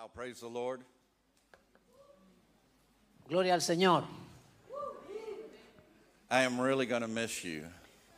[0.00, 0.80] Wow, praise the Lord.
[3.28, 4.04] Gloria al Señor.
[6.30, 7.66] I am really going to miss you.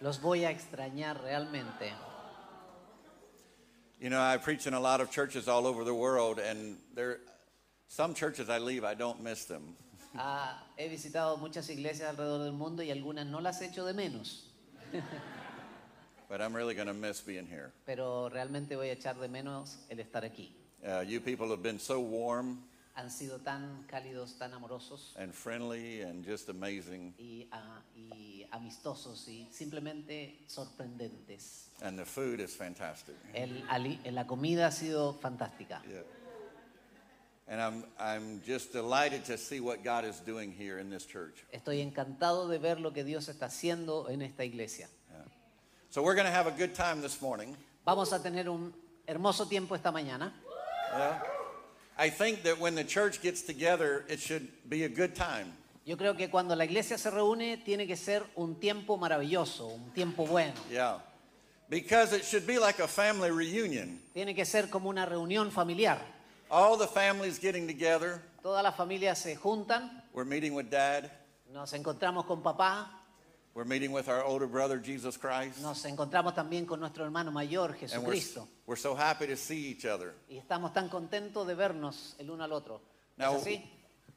[0.01, 1.91] Los voy a extrañar realmente.
[4.01, 7.19] You know, I preach in a lot of churches all over the world, and there,
[7.89, 9.75] some churches I leave, I don't miss them.
[10.17, 14.45] Ah, he visitado muchas iglesias alrededor del mundo y algunas no las echo de menos,
[16.29, 17.73] But I'm really going to miss being here.
[17.85, 20.62] pero realmente voy a echar de menos el estar aquí.
[20.85, 22.59] Uh, you people have been so warm
[22.95, 27.15] Han sido tan cálidos, tan amorosos and friendly and just amazing.
[27.19, 31.71] y, ah, y amistosos y simplemente sorprendentes.
[31.81, 33.15] And the food is fantastic.
[33.33, 33.65] El
[34.15, 35.81] la comida ha sido fantástica.
[35.89, 36.03] Yeah.
[37.49, 41.45] And I'm, I'm just delighted to see what God is doing here in this church.
[41.53, 44.89] Estoy encantado de ver lo que Dios está haciendo en esta iglesia.
[45.89, 47.55] So we're going to have a good time this morning.
[47.85, 48.73] Vamos a tener un
[49.07, 50.33] hermoso tiempo esta mañana.
[50.93, 51.19] Yeah.
[51.99, 55.53] I think that when the church gets together, it should be a good time.
[55.85, 59.91] Yo creo que cuando la iglesia se reúne tiene que ser un tiempo maravilloso, un
[59.93, 60.55] tiempo bueno.
[60.71, 60.99] Yeah.
[61.69, 64.01] Because it should be like a family reunion.
[64.15, 65.99] Tiene que ser como una reunión familiar.
[66.51, 68.21] All the families getting together.
[68.43, 71.11] Todas las familias se juntan, We're meeting with dad.
[71.53, 73.02] nos encontramos con papá,
[73.55, 75.61] We're meeting with our older brother, Jesus Christ.
[75.61, 78.49] nos encontramos también con nuestro hermano mayor, And we're, Jesucristo.
[78.67, 80.15] we're so happy to see each other.
[80.31, 82.81] Y estamos tan contentos de vernos el uno al otro.
[83.17, 83.63] ¿Es Now, así?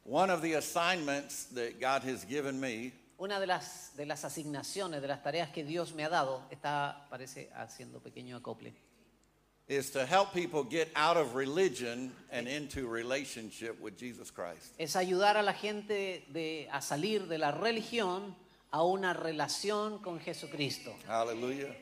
[0.06, 5.02] one of the assignments that God has given me Una de las, de las asignaciones,
[5.02, 8.74] de las tareas que Dios me ha dado, está, parece, haciendo pequeño acople,
[9.68, 14.74] is to help people get out of religion and into relationship with Jesus Christ.
[14.78, 18.36] es ayudar a la gente de, a salir de la religión
[18.76, 20.94] a una relación con Jesucristo.
[21.08, 21.74] Hallelujah.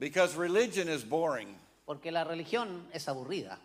[0.00, 1.54] Because religion is boring,
[1.86, 3.58] Porque la religión es aburrida,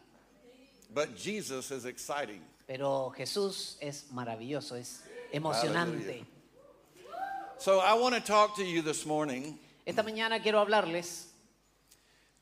[0.94, 2.40] but Jesus is exciting.
[2.68, 5.02] pero Jesús es maravilloso, es
[5.34, 6.24] emocionante.
[7.58, 9.58] So I want to talk to you this morning
[9.88, 11.30] Esta mañana quiero hablarles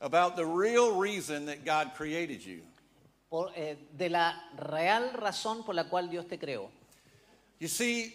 [0.02, 2.60] about the real reason that God created you.
[3.30, 6.68] por- eh, de la real razón por la cual Dios te creó.
[7.58, 8.14] You see,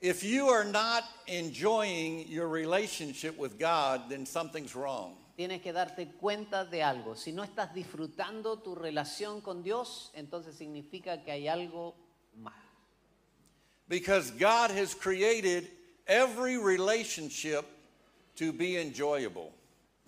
[0.00, 5.16] if you are not enjoying your relationship with God, then something's wrong.
[5.36, 7.16] Tienes que darte cuenta de algo.
[7.16, 11.94] Si no estás disfrutando tu relación con Dios, entonces significa que hay algo
[12.36, 12.54] mal.
[13.88, 15.68] Because God has created
[16.06, 17.64] every relationship
[18.36, 19.52] to be enjoyable.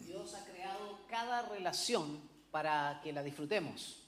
[0.05, 2.19] Dios ha creado cada relación
[2.50, 4.00] para que la disfrutemos.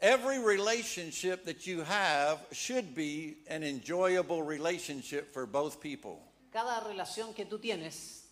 [0.00, 6.20] Every relationship that you have should be an enjoyable relationship for both people.
[6.52, 8.22] Cada relación que tú tienes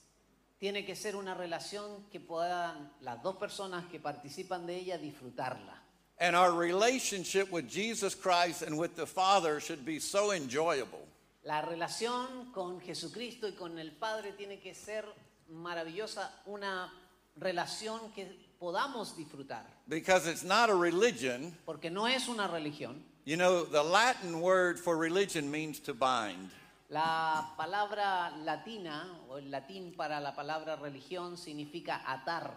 [0.60, 5.75] tiene que ser una relación que puedan las dos personas que participan de ella disfrutarla.
[6.19, 11.00] And our relationship with Jesus Christ and with the Father should be so enjoyable.
[11.43, 15.04] La relación con Jesucristo y con el Padre tiene que ser
[15.48, 16.93] maravillosa, una
[17.37, 21.54] relación que podamos disfrutar, Because it's not a religion.
[21.66, 23.02] porque no es una religión.
[23.24, 26.50] You know, the Latin word for religion means to bind.
[26.90, 32.52] La palabra latina o el latín para la palabra religión significa atar.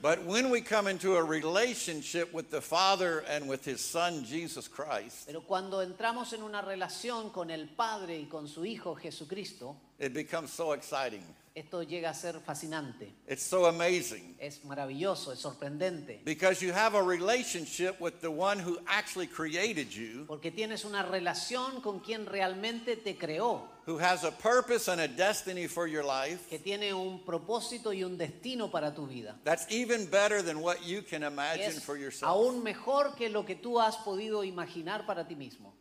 [0.00, 4.68] But when we come into a relationship with the Father and with His Son, Jesus
[4.68, 9.74] Christ, Pero cuando entramos en una relación con el Padre y con su Hijo Jesucristo,
[9.98, 11.24] it becomes so exciting.
[11.58, 14.36] Esto llega a ser fascinante, It's so amazing.
[14.38, 19.88] es maravilloso, es sorprendente, Because you have a relationship with the one who actually created
[19.90, 25.00] you, porque tienes una relación con quien realmente te creó, who has a purpose and
[25.00, 26.40] a destiny for your life.
[26.50, 29.36] que tiene un propósito y un destino para tu vida.
[29.44, 32.28] That's even better than what you can imagine Es for yourself.
[32.30, 35.74] aún mejor que lo que tú has podido imaginar para ti mismo.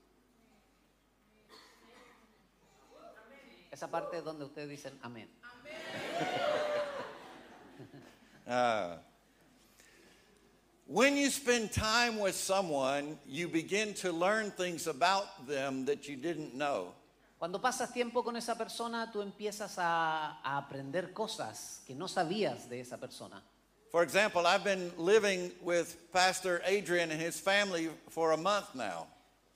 [3.78, 5.28] Esa parte es donde ustedes dicen amén.
[8.50, 8.98] Ah.
[10.88, 16.16] When you spend time with someone, you begin to learn things about them that you
[16.16, 16.94] didn't know.
[17.38, 22.68] Cuando pasas tiempo con esa persona, tú empiezas a, a aprender cosas que no sabías
[22.70, 23.44] de esa persona.
[23.92, 29.08] For example, I've been living with Pastor Adrian and his family for a month now.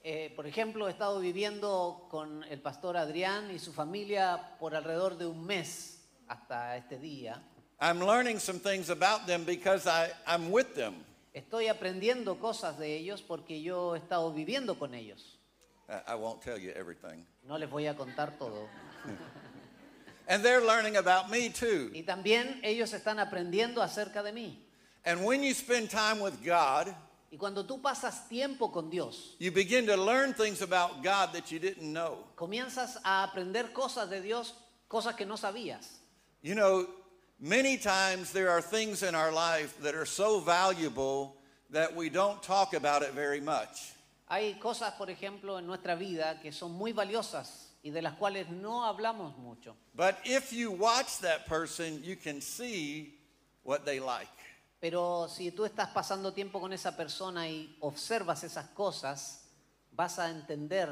[0.03, 5.17] Eh, por ejemplo, he estado viviendo con el pastor Adrián y su familia por alrededor
[5.17, 7.41] de un mes hasta este día.
[7.79, 11.03] I'm learning some things about them because I, I'm with them.
[11.33, 15.37] Estoy aprendiendo cosas de ellos porque yo he estado viviendo con ellos.
[15.87, 17.25] I- I won't tell you everything.
[17.43, 18.67] No les voy a contar todo.
[20.27, 21.91] And they're learning about me too.
[21.93, 24.65] Y también ellos están aprendiendo acerca de mí.
[25.03, 26.93] And when you spend time with God,
[27.31, 31.49] Y cuando tú pasas tiempo con Dios, you begin to learn things about God that
[31.49, 32.17] you didn't know.
[32.35, 34.53] comienzas a aprender cosas de Dios,
[34.89, 35.99] cosas que no sabías.
[36.41, 36.87] You know,
[37.39, 41.37] many times there are things in our life that are so valuable
[41.69, 43.93] that we don't talk about it very much.
[44.29, 48.49] Hay cosas, por ejemplo, en nuestra vida que son muy valiosas y de las cuales
[48.49, 49.73] no hablamos mucho.
[49.95, 53.13] But if you watch that person, you can see
[53.63, 54.27] what they like.
[54.81, 59.43] Pero si tú estás pasando tiempo con esa persona y observas esas cosas,
[59.91, 60.89] vas a entender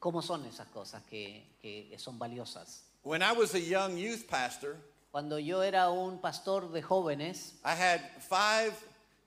[0.00, 2.82] cómo son esas cosas que, que son valiosas.
[3.04, 4.76] When I was a young youth pastor,
[5.12, 8.72] Cuando yo era un pastor de jóvenes, I had five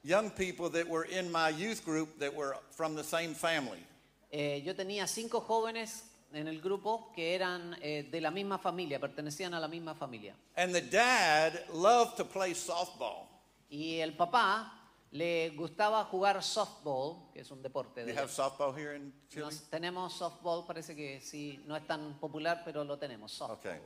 [0.04, 3.84] young people that were in my youth group that were from the same family.
[4.32, 6.04] eh, yo tenía cinco jóvenes
[6.34, 10.36] en el grupo que eran eh, de la misma familia, pertenecían a la misma familia.
[10.58, 13.28] And the dad loved to play softball.
[13.74, 14.72] Y el papá
[15.10, 18.06] le gustaba jugar softball, que es un deporte.
[18.06, 19.46] De you have softball here in Chile?
[19.46, 23.32] Nos- tenemos softball, parece que sí, no es tan popular, pero lo tenemos.
[23.32, 23.58] Softball.
[23.58, 23.80] Okay.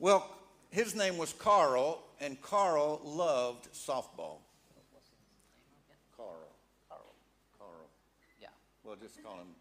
[0.00, 0.24] Well,
[0.72, 4.40] his name was Carl, and Carl loved softball.
[6.16, 6.50] Carl.
[7.56, 7.86] Carl.
[8.40, 8.48] Ya.
[8.82, 9.54] Well, just call him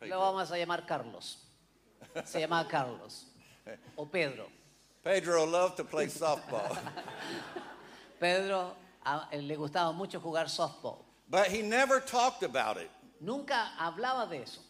[0.00, 0.18] Lo Pedro.
[0.18, 1.38] vamos a llamar Carlos.
[2.24, 3.26] Se llama Carlos.
[3.96, 4.48] O Pedro.
[5.04, 6.76] Pedro loved to play softball,
[8.18, 8.74] Pedro
[9.04, 11.04] a- le gustaba mucho jugar softball.
[11.30, 12.90] but he never talked about it.
[13.20, 14.60] Nunca hablaba de eso.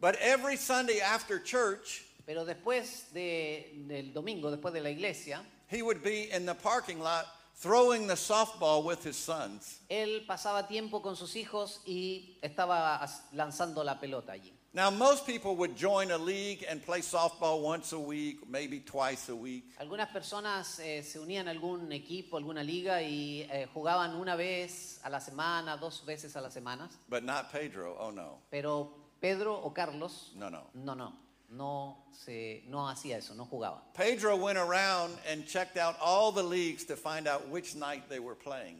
[0.00, 5.80] But every Sunday after church, Pero después de- del domingo, después de la iglesia, he
[5.82, 9.80] would be in the parking lot throwing the softball with his sons.
[9.88, 14.52] él pasaba tiempo con sus hijos y estaba as- lanzando la pelota allí.
[14.76, 19.30] Now, most people would join a league and play softball once a week, maybe twice
[19.30, 19.64] a week.
[19.80, 25.00] Algunas personas eh, se unían a algún equipo, alguna liga y eh, jugaban una vez
[25.02, 26.90] a la semana, dos veces a la semana.
[27.08, 27.96] But not Pedro.
[27.98, 28.42] Oh no.
[28.50, 30.64] Pero Pedro o Carlos, No, no.
[30.74, 31.12] no, no,
[31.48, 33.80] no, se, no hacía eso, no jugaba.
[33.94, 38.18] Pedro went around and checked out all the leagues to find out which night they
[38.18, 38.76] were playing.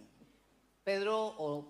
[0.84, 1.64] Pedro o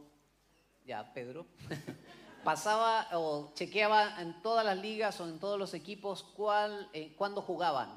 [0.85, 1.47] ya Pedro
[2.47, 7.43] pasaba o chequeaba en todas las ligas o en todos los equipos cuál, eh, cuándo
[7.43, 7.89] jugaban.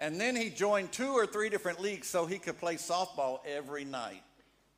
[0.00, 3.84] And then he joined two or three different leagues so he could play softball every
[3.84, 4.22] night.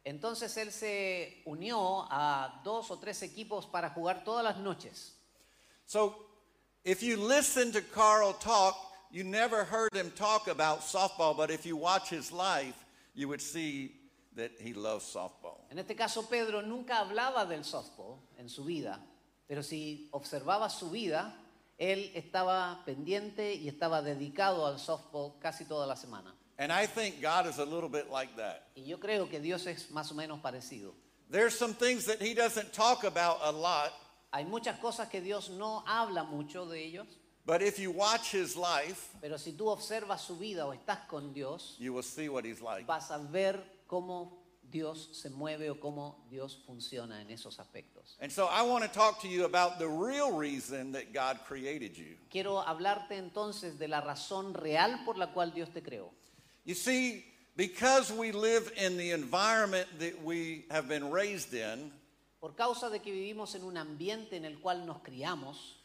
[0.04, 5.12] Entonces él se unió a dos o tres equipos para jugar todas las noches.
[5.86, 6.16] So
[6.84, 8.74] if you listen to Carl talk,
[9.12, 13.40] you never heard him talk about softball, but if you watch his life, you would
[13.40, 13.92] see
[14.36, 15.64] that he loves softball.
[15.70, 19.00] En este caso Pedro nunca hablaba del softball en su vida,
[19.48, 21.34] pero si observaba su vida,
[21.78, 26.34] él estaba pendiente y estaba dedicado al softball casi toda la semana.
[26.58, 28.68] And I think God is a little bit like that.
[28.74, 30.94] Y yo creo que Dios es más o menos parecido.
[31.30, 33.92] There's some things that he doesn't talk about a lot,
[34.32, 37.06] Hay muchas cosas que Dios no habla mucho de ellos,
[37.44, 41.32] but if you watch his life, pero si tú observas su vida o estás con
[41.32, 42.86] Dios, you will see what he's like.
[42.86, 48.16] vas a ver cómo Dios se mueve o cómo Dios funciona en esos aspectos.
[48.20, 51.96] And so I want to talk to you about the real reason that God created
[51.96, 52.16] you.
[52.30, 56.10] Quiero hablarte entonces de la razón real por la cual Dios te creó.
[56.64, 57.24] You see,
[57.56, 61.92] because we live in the environment that we have been raised in,
[62.40, 65.76] Por causa de que vivimos en un ambiente en el cual nos criamos,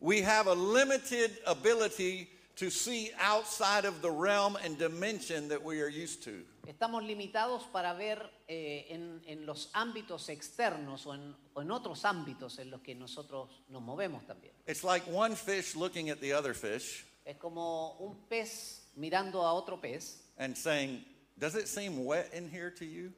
[0.00, 2.28] we have a limited ability
[2.60, 6.44] to see outside of the realm and dimension that we are used to.
[6.66, 12.04] estamos limitados para ver eh, en, en los ámbitos externos o en, o en otros
[12.04, 14.52] ámbitos en los que nosotros nos movemos también.
[14.66, 19.54] It's like one fish looking at the other fish Es como un pez mirando a
[19.54, 20.18] otro pez.
[20.38, 21.02] and saying,
[21.38, 23.10] Does it seem wet in here to you?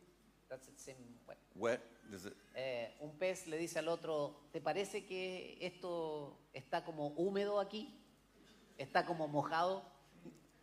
[0.49, 0.95] That's it, same
[1.27, 1.35] way.
[1.57, 1.81] Wet?
[2.13, 2.37] Does it?
[2.55, 7.99] Eh, un pez le dice al otro, ¿te parece que esto está como húmedo aquí?
[8.83, 9.83] ¿Está como mojado?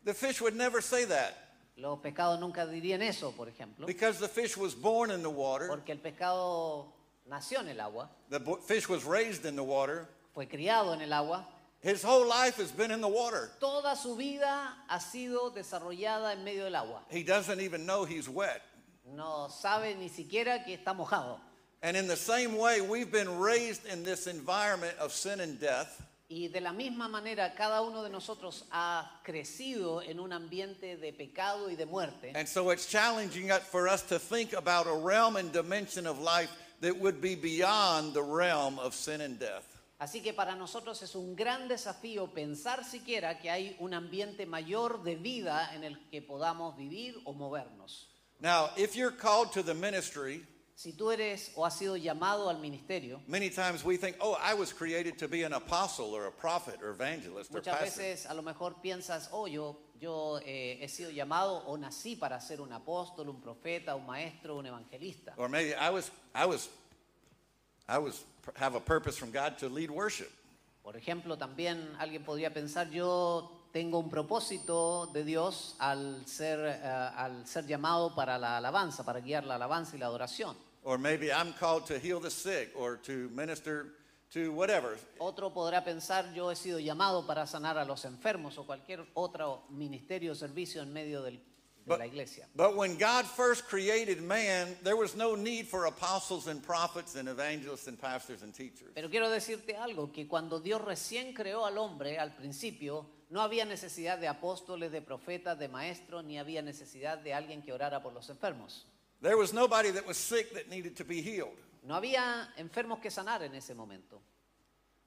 [0.04, 1.34] The fish would never say that
[1.78, 5.68] Los pescados nunca dirían eso, por ejemplo, because the fish was born in the water,
[5.70, 6.88] porque el pescado
[7.26, 10.08] nació en el agua, the fish was raised in the water.
[10.34, 11.46] fue criado en el agua,
[11.82, 13.52] His whole life has been in the water.
[13.62, 17.02] toda su vida ha sido desarrollada en medio del agua.
[17.10, 18.62] He doesn't even know he's wet.
[19.06, 21.40] No sabe ni siquiera que está mojado.
[21.82, 26.02] And in the same way, we've been raised in this environment of sin and death.
[26.32, 31.12] Y de la misma manera, cada uno de nosotros ha crecido en un ambiente de
[31.12, 32.34] pecado y de muerte.
[32.36, 36.52] And so it's challenging for us to think about a realm and dimension of life
[36.82, 39.66] that would be beyond the realm of sin and death.
[40.00, 45.04] Así que para nosotros es un gran desafío pensar siquiera que hay un ambiente mayor
[45.04, 48.08] de vida en el que podamos vivir o movernos.
[48.40, 50.46] Now, if you're called to the ministry,
[50.80, 54.54] Si tú eres o has sido llamado al ministerio, Many times we think, oh, I
[54.54, 58.02] was created to be an apostle or a prophet or evangelist or muchas pastor.
[58.02, 62.40] veces a lo mejor piensas, oh, yo, yo eh, he sido llamado o nací para
[62.40, 65.34] ser un apóstol, un profeta, un maestro, un evangelista.
[65.36, 66.70] Or maybe I was, I was,
[67.90, 68.24] I was
[68.56, 70.32] have a purpose from God to lead worship.
[70.82, 76.88] Por ejemplo, también alguien podría pensar, yo tengo un propósito de Dios al ser, eh,
[76.88, 80.69] al ser llamado para la alabanza, para guiar la alabanza y la adoración.
[80.84, 83.94] Or maybe I'm called to heal the sick or to minister
[84.34, 84.98] to whatever.
[85.20, 89.64] Otro podrá pensar, yo he sido llamado para sanar a los enfermos o cualquier otro
[89.70, 92.48] ministerio o servicio en medio del- de But, la iglesia.
[92.56, 97.28] but when God first created man, there was no need for apostles and prophets and
[97.28, 98.92] evangelists and pastors and teachers.
[98.94, 103.66] Pero quiero decirte algo, que cuando Dios recién creó al hombre, al principio, no había
[103.66, 108.14] necesidad de apóstoles, de profetas, de maestros, ni había necesidad de alguien que orara por
[108.14, 108.86] los enfermos.
[109.22, 111.58] There was nobody that was sick that needed to be healed.
[111.84, 114.22] No había enfermos que sanar en ese momento.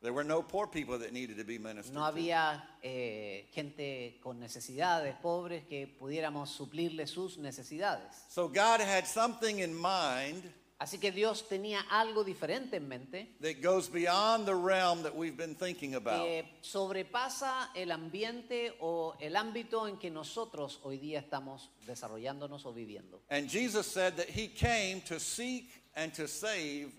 [0.03, 4.41] There were no poor people that needed to be ministered No había eh, gente con
[4.41, 8.25] necesidades, pobres, que pudiéramos suplirle sus necesidades.
[8.29, 10.43] So God had something in mind
[10.83, 15.37] Así que Dios tenía algo diferente en mente that goes beyond the realm that we've
[15.37, 16.25] been thinking about.
[16.25, 22.73] que sobrepasa el ambiente o el ámbito en que nosotros hoy día estamos desarrollándonos o
[22.73, 23.23] viviendo.
[23.31, 26.91] And Jesus said that he came to seek and to save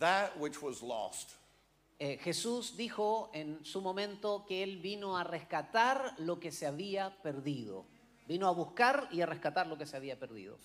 [0.00, 1.36] that which was lost.
[2.00, 7.22] Eh, Jesús dijo en su momento que Él vino a rescatar lo que se había
[7.22, 7.86] perdido.
[8.26, 10.58] Vino a buscar y a rescatar lo que se había perdido.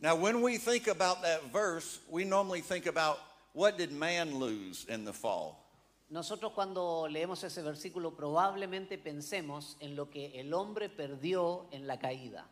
[0.00, 3.18] Now, when we think about that verse, we normally think about
[3.54, 5.62] what did man lose in the fall?
[6.10, 11.96] Nosotros cuando leemos ese versículo probablemente pensemos en lo que el hombre perdió en la
[11.96, 12.44] caída.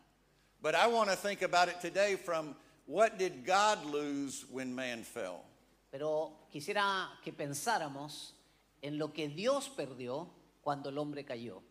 [0.61, 2.55] But I want to think about it today from
[2.87, 5.43] what did God lose when man fell?
[5.91, 8.33] Pero quisiera que pensáramos
[8.81, 10.27] en lo que Dios perdió
[10.61, 11.61] cuando el hombre cayó.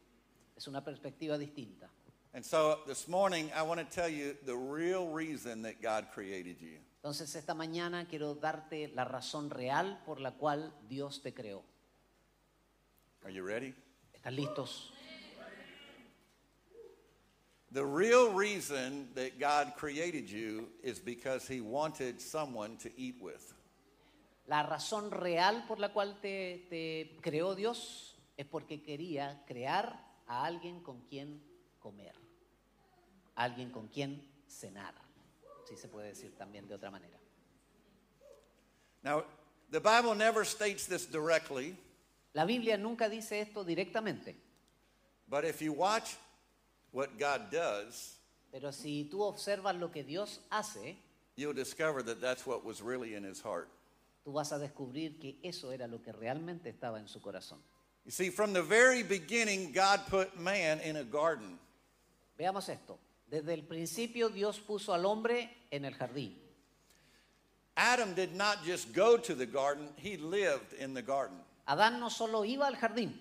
[0.57, 1.90] Es una perspectiva distinta.
[2.35, 6.57] And so this morning, I want to tell you the real reason that God created
[6.61, 6.79] you.
[7.00, 11.62] Entonces esta mañana quiero darte la razón real por la cual Dios te creó.
[13.25, 13.73] Are you ready?
[14.12, 14.91] ¿Están listos?
[17.71, 23.55] The real reason that God created you is because he wanted someone to eat with.
[24.49, 30.45] La razón real por la cual te, te creó Dios es porque quería crear a
[30.45, 31.41] alguien con quien
[31.85, 32.14] comer,
[33.37, 34.95] alguien con quien cenar,
[35.69, 37.19] si se puede decir también de otra manera.
[39.03, 39.25] Now,
[39.71, 41.76] the Bible never states this directly,
[42.35, 44.35] La Biblia nunca dice esto directamente,
[45.29, 46.17] but if you watch
[46.91, 48.19] what God does,
[48.50, 50.97] pero si tú observas lo que Dios hace,
[51.37, 53.69] you'll discover that that's what was really in his heart.
[54.25, 57.61] tú vas a descubrir que eso era lo que realmente estaba en su corazón.
[58.05, 61.59] You see, from the very beginning, God put man in a garden.
[62.38, 62.99] Veamos esto.
[63.26, 66.37] Desde el principio Dios puso al hombre en el jardín.
[67.76, 71.37] Adam did not just go to the garden, he lived in the garden.
[71.66, 73.19] Adán no solo iba al jardín,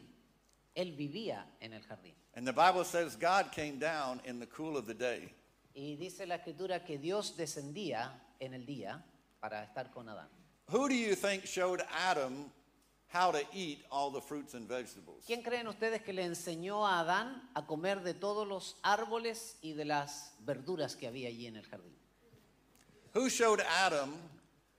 [0.75, 2.13] él vivía en el jardín.
[2.35, 5.33] And the Bible says God came down in the cool of the day.
[5.75, 9.03] Y dice la escritura que Dios descendía en el día
[9.39, 10.27] para estar con Adán.
[10.67, 12.51] Who do you think showed Adam
[13.13, 15.23] how to eat all the fruits and vegetables?
[15.27, 19.73] ¿Quién creen ustedes que le enseñó a Adán a comer de todos los árboles y
[19.73, 21.95] de las verduras que había allí en el jardín?
[23.13, 24.15] Who showed Adam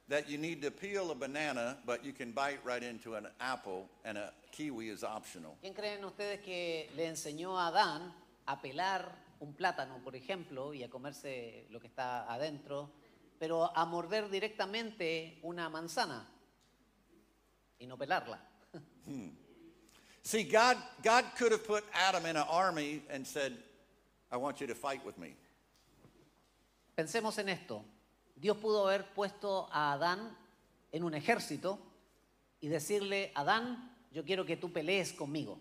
[0.09, 3.89] that you need to peel a banana, but you can bite right into an apple
[4.05, 5.57] and a kiwi is optional?
[5.61, 8.13] ¿Quién creen ustedes que le enseñó a Adán
[8.47, 12.91] a pelar un plátano, por ejemplo, y a comerse lo que está adentro,
[13.39, 16.34] pero a morder directamente una manzana
[17.81, 18.39] y no pelarla?
[20.23, 23.53] See, God, God could have put Adam in an army and said,
[24.33, 25.37] I want you to fight with me.
[26.97, 27.85] Pensemos en esto.
[28.41, 30.35] Dios pudo haber puesto a Adán
[30.93, 31.79] en un ejército
[32.61, 35.59] y decirle, Adán, yo quiero que tú pelees conmigo.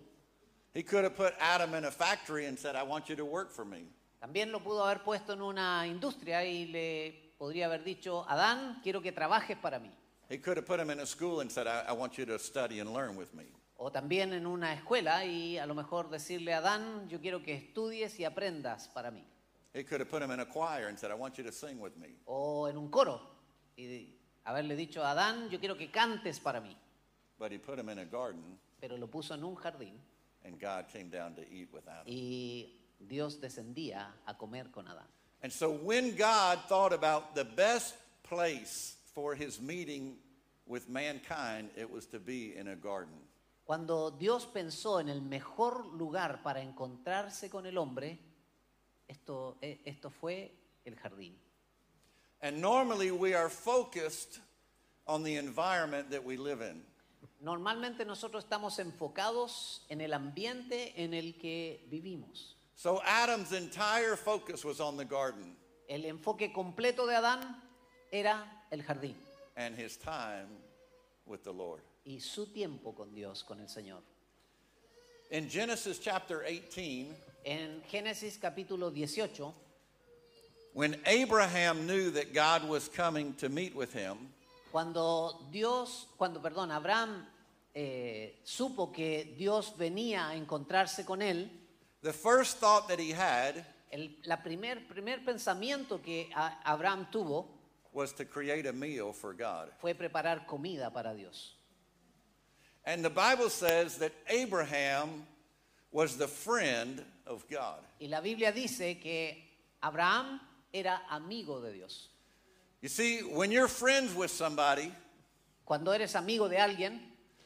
[0.74, 3.52] He could have put Adam in a factory and said, I want you to work
[3.52, 3.86] for me.
[4.22, 9.02] También lo pudo haber puesto en una industria y le podría haber dicho, Adán, quiero
[9.02, 9.92] que trabajes para mí.
[10.30, 12.40] He could have put him in a school and said, I, I want you to
[12.40, 13.44] study and learn with me.
[13.78, 18.18] O también en una escuela y a lo mejor decirle, Adán, yo quiero que estudies
[18.20, 19.24] y aprendas para mí.
[19.74, 21.80] He could have put him in a choir and said, I want you to sing
[21.80, 22.16] with me.
[22.26, 23.20] O en un coro
[23.78, 24.14] y
[24.46, 26.76] haberle dicho, Adán, yo quiero que cantes para mí.
[27.40, 29.94] But he put him in a garden, Pero lo puso en un jardín
[30.46, 32.04] and God came down to eat with Adam.
[32.06, 35.08] y Dios descendía a comer con Adán.
[35.42, 40.18] And so when God thought about the best place for his meeting
[40.66, 43.18] with mankind, it was to be in a garden.
[43.66, 48.20] Cuando Dios pensó en el mejor lugar para encontrarse con el hombre,
[49.08, 50.52] esto, eh, esto fue
[50.86, 51.36] el jardín.
[52.42, 54.40] And normally we are focused
[55.08, 56.84] on the environment that we live in.
[57.40, 62.56] Normalmente nosotros estamos enfocados en el ambiente en el que vivimos.
[62.76, 65.56] So Adam's entire focus was on the garden
[65.88, 67.62] El enfoque completo de Adán
[68.12, 69.16] era el jardín
[69.56, 70.48] and his time
[71.28, 71.82] with the Lord.
[72.06, 74.02] y su tiempo con Dios, con el Señor.
[75.32, 77.08] In Genesis chapter 18,
[77.46, 79.54] En Génesis capítulo 18,
[80.74, 84.18] when Abraham knew that God was coming to meet with him,
[84.72, 87.26] cuando Dios, cuando, perdón, Abraham
[87.76, 91.48] eh, supo que Dios venía a encontrarse con él,
[92.02, 97.46] the first thought that he had el la primer, primer pensamiento que a- Abraham tuvo
[97.94, 99.70] was to create a meal for God.
[99.80, 101.54] fue preparar comida para Dios.
[102.86, 105.26] And the Bible says that Abraham
[105.92, 107.80] was the friend of God.
[108.00, 109.36] Y la Biblia dice que
[109.84, 110.40] Abraham
[110.74, 112.10] era amigo de Dios.
[112.82, 114.92] You see, when you're friends with somebody,
[115.66, 117.00] Cuando eres amigo de alguien,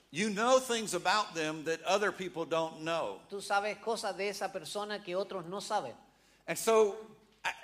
[0.09, 3.19] you know things about them that other people don't know.
[3.29, 5.93] tú sabes cosas de esa persona que otros no saben.
[6.47, 6.95] And so,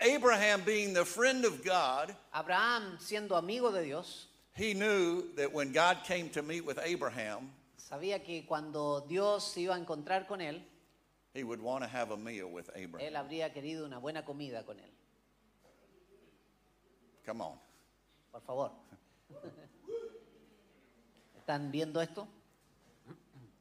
[0.01, 5.71] Abraham, being the friend of God, Abraham, siendo amigo de Dios, he knew that when
[5.71, 10.39] God came to meet with Abraham, sabía que cuando Dios se iba a encontrar con
[10.39, 10.59] él,
[11.33, 13.13] he would want to have a meal with él Abraham.
[13.15, 14.91] habría querido una buena comida con él.
[17.25, 17.57] Come on.
[18.31, 18.71] Por favor.
[21.39, 22.27] ¿Están viendo esto?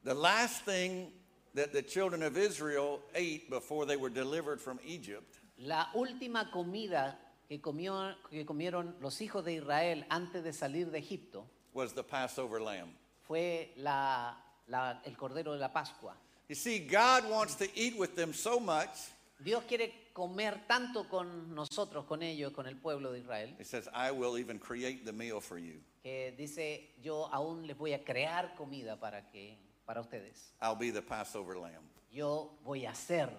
[0.05, 1.13] The last thing
[1.55, 7.19] that the children of Israel ate before they were delivered from Egypt La última comida
[7.49, 12.03] que, comió, que comieron los hijos de Israel antes de salir de Egipto was the
[12.03, 12.95] Passover lamb.
[13.23, 16.17] fue la- la- el cordero de la Pascua.
[16.49, 18.91] You see, God wants to eat with them so much,
[19.39, 23.89] Dios quiere comer tanto con nosotros, con ellos, con el pueblo de Israel, He says,
[23.95, 25.81] I will even create the meal for you.
[26.03, 30.53] que dice, yo aún les voy a crear comida para, que, para ustedes.
[30.61, 31.89] I'll be the Passover lamb.
[32.11, 33.31] Yo voy a hacer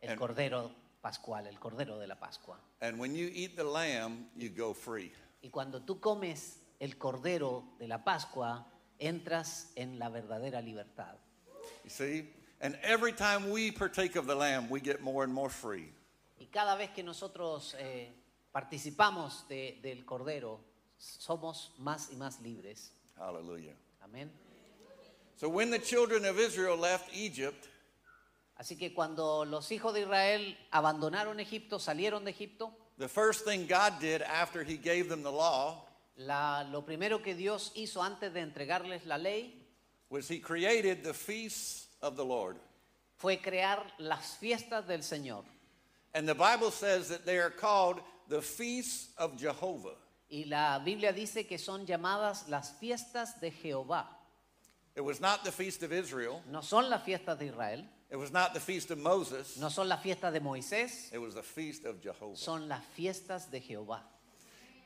[0.00, 0.70] el And- cordero
[1.06, 2.56] pascual, el cordero de la Pascua.
[2.80, 5.12] And when you eat the lamb, you go free.
[5.40, 8.66] Y cuando tú comes el cordero de la Pascua,
[8.98, 11.14] entras en la verdadera libertad.
[11.84, 12.28] You see?
[12.60, 15.92] And every time we partake of the lamb, we get more and more free.
[16.40, 18.10] Y cada vez que nosotros eh,
[18.52, 20.58] participamos de- del cordero,
[20.98, 22.90] somos más y más libres.
[23.16, 23.74] Hallelujah.
[24.02, 24.28] Amén.
[25.36, 27.68] So when the children of Israel left Egypt,
[28.58, 33.66] Así que cuando los hijos de Israel abandonaron Egipto, salieron de Egipto, the first thing
[33.68, 35.84] God did after He gave them the law
[36.16, 39.54] la- lo primero que Dios hizo antes de entregarles la ley
[40.08, 42.56] was He created the feasts of the Lord.
[43.18, 45.44] fue crear las fiestas del Señor.
[46.14, 49.96] And the Bible says that they are called the feasts of Jehovah.
[50.30, 54.06] Y la Biblia dice que son llamadas las fiestas de Jehová.
[54.96, 56.42] It was not the feast of Israel.
[56.50, 59.58] No son las fiestas de Israel, It was not the feast of Moses.
[59.58, 62.36] no son las fiestas de Moisés, It was the feast of Jehovah.
[62.36, 64.00] son las fiestas de Jehová.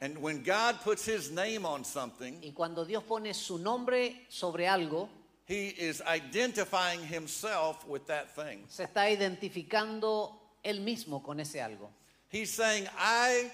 [0.01, 4.67] And when God puts his name on something, Y cuando Dios pone su nombre sobre
[4.67, 5.09] algo,
[5.45, 8.65] he is identifying himself with that thing.
[8.69, 10.33] se está identificando
[10.65, 11.91] él mismo con ese algo.
[12.29, 13.51] He's saying, I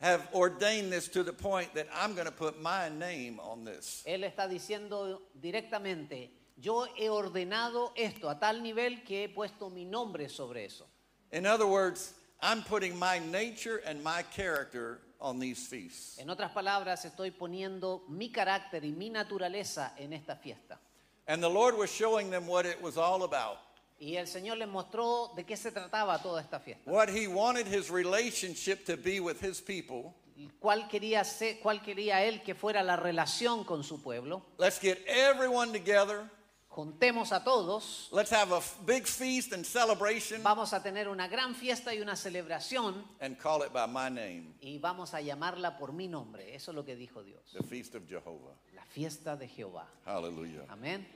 [0.00, 4.02] have ordained this to the point that I'm going to put my name on this.
[4.06, 9.84] Él está diciendo directamente, yo he ordenado esto a tal nivel que he puesto mi
[9.84, 10.86] nombre sobre eso.
[11.32, 16.18] In other words, I'm putting my nature and my character on these feasts.
[16.18, 20.78] En otras palabras, estoy poniendo mi carácter y mi naturaleza en esta fiesta.
[21.26, 23.58] And the Lord was showing them what it was all about.
[23.98, 26.90] Y el Señor les mostró de qué se trataba toda esta fiesta.
[26.90, 30.14] What he wanted his relationship to be with his people.
[30.60, 34.42] ¿Cuál quería, ser- cuál quería él que fuera la relación con su pueblo?
[34.58, 36.28] Let's get everyone together.
[36.76, 41.94] A todos, Let's have a big feast and celebration vamos a tener una gran fiesta
[41.94, 46.08] y una celebración and call it by my name, y vamos a llamarla por mi
[46.08, 46.52] nombre.
[46.52, 47.52] Eso es lo que dijo Dios.
[47.52, 48.56] the feast of Jehovah.
[48.74, 49.86] La fiesta de Jehová.
[50.04, 50.64] Hallelujah.
[50.68, 51.06] Amén.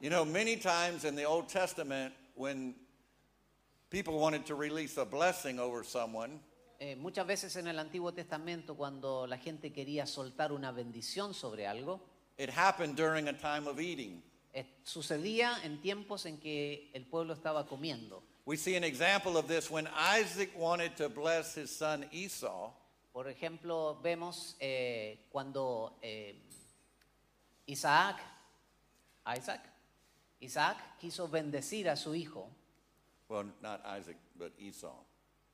[0.00, 2.74] You know, many times in the Old Testament, when
[3.90, 6.40] people wanted to release a blessing over someone,
[6.80, 11.66] Eh, muchas veces en el Antiguo Testamento, cuando la gente quería soltar una bendición sobre
[11.66, 12.00] algo,
[12.38, 14.22] it happened during a time of eating.
[14.82, 18.22] Sucedía en tiempos en que el pueblo estaba comiendo.
[18.46, 19.88] We see an example of this when
[20.18, 22.72] Isaac wanted to bless his son Esau.
[23.12, 26.34] Por ejemplo, vemos eh, cuando eh,
[27.66, 28.16] Isaac,
[29.26, 29.60] Isaac,
[30.40, 32.48] Isaac quiso bendecir a su hijo,
[33.28, 34.92] Well, not Isaac, but Esau,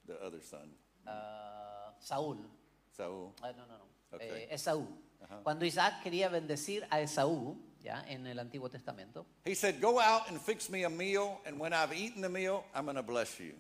[0.07, 0.75] the other son.
[1.07, 2.39] ah, Saúl.
[2.97, 3.33] Saul.
[3.43, 3.85] Ah, no, no, no.
[4.13, 4.21] Ok.
[4.23, 4.87] eh, Esaú.
[5.45, 10.29] Cuando Isaac quería bendecir a Esaú, ya en el Antiguo Testamento, He said, Go out
[10.29, 13.39] and fix me a meal, and when I've eaten the meal, I'm going to bless
[13.41, 13.55] you.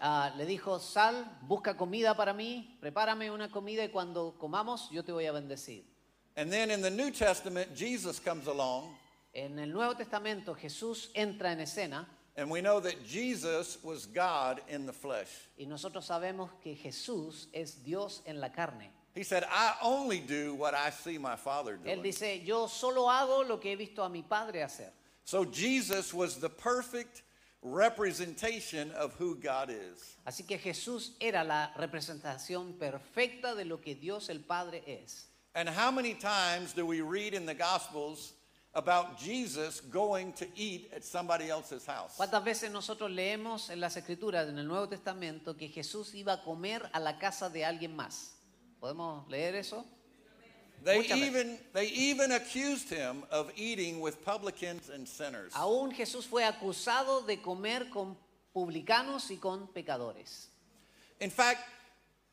[0.00, 5.02] ah, le dijo, sal, busca comida para mí, prepárame una comida y cuando comamos yo
[5.02, 5.84] te voy a bendecir.
[6.36, 8.96] And then in the New Testament, Jesus comes along,
[9.32, 12.06] En el Nuevo Testamento Jesús entra en escena
[12.36, 15.28] and we know that Jesus was God in the flesh.
[15.56, 18.90] y nosotros sabemos que Jesús es Dios en la carne.
[19.14, 21.98] He said, I only do what I see my Father doing.
[21.98, 24.90] Él dice, yo solo hago lo que he visto a mi padre hacer.
[25.24, 27.22] So Jesus was the perfect
[27.62, 30.16] representation of who God is.
[30.26, 35.28] Así que Jesús era la representación perfecta de lo que Dios el Padre es.
[35.54, 38.34] And how many times do we read in the Gospels
[38.74, 42.16] about Jesus going to eat at somebody else's house?
[42.16, 46.42] ¿Cuántas veces nosotros leemos en las Escrituras, en el Nuevo Testamento, que Jesús iba a
[46.42, 48.33] comer a la casa de alguien más?
[48.84, 49.82] ¿Podemos leer eso?
[50.84, 51.26] They Muchas veces.
[51.26, 55.54] even, they even accused him of eating with publicans and sinners.
[55.54, 58.14] Aún Jesús fue acusado de comer con
[58.54, 60.48] publicanos y con pecadores.
[61.18, 61.60] In fact,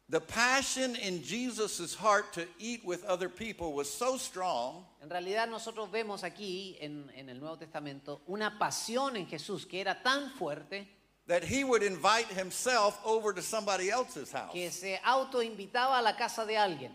[0.09, 5.47] the passion in Jesus' heart to eat with other people was so strong En realidad
[5.47, 10.29] nosotros vemos aquí en, en el Nuevo Testamento una pasión en Jesús que era tan
[10.31, 10.85] fuerte
[11.27, 16.15] that he would invite himself over to somebody else's house, que se autoinvitaba a la
[16.15, 16.91] casa de alguien,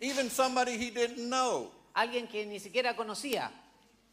[0.00, 1.70] even somebody he didn't know.
[1.94, 3.50] alguien que ni siquiera conocía.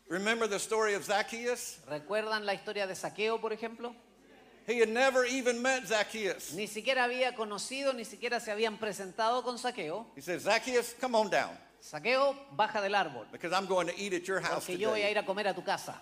[0.07, 1.79] Remember the story of Zacchaeus?
[1.89, 3.95] ¿Recuerdan la historia de Saqueo, por ejemplo?
[4.67, 6.53] He had never even met Zacchaeus.
[6.53, 10.05] Ni siquiera había conocido, ni siquiera se habían presentado con Saqueo.
[10.15, 14.13] He said, Zacchaeus, come on down Saqueo, baja del árbol, because I'm going to eat
[14.13, 15.99] at your house porque yo voy a ir a comer a tu casa.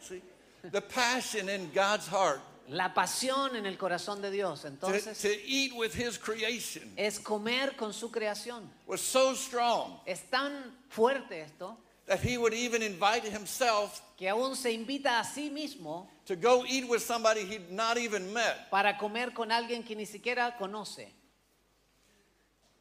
[0.00, 0.22] See,
[0.70, 5.28] the passion in God's heart La pasión en el corazón de Dios, to, entonces, to
[5.46, 8.62] eat with his creation es comer con su creación.
[8.86, 14.56] was so strong Es tan fuerte esto that he would even invite himself que aún
[14.56, 18.70] se invita a sí mismo to go eat with somebody he'd not even met.
[18.70, 21.08] para comer con alguien que ni siquiera conoce.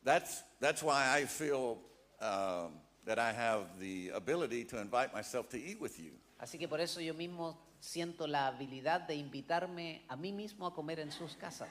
[0.04, 1.80] That's, that's why I feel
[2.22, 2.74] um,
[3.06, 6.12] that I have the ability to invite myself to eat with you.
[6.42, 10.74] Así que por eso yo mismo siento la habilidad de invitarme a mí mismo a
[10.74, 11.70] comer en sus casas.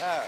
[0.00, 0.24] Ah.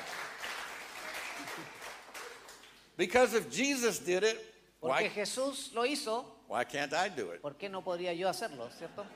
[2.99, 4.39] Because if Jesus did it,
[4.79, 7.41] Porque why, Jesús lo hizo, why can't I do it?
[7.41, 9.07] ¿por qué no podría yo hacerlo, cierto?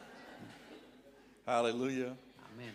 [1.44, 2.16] Hallelujah.
[2.50, 2.74] Amén.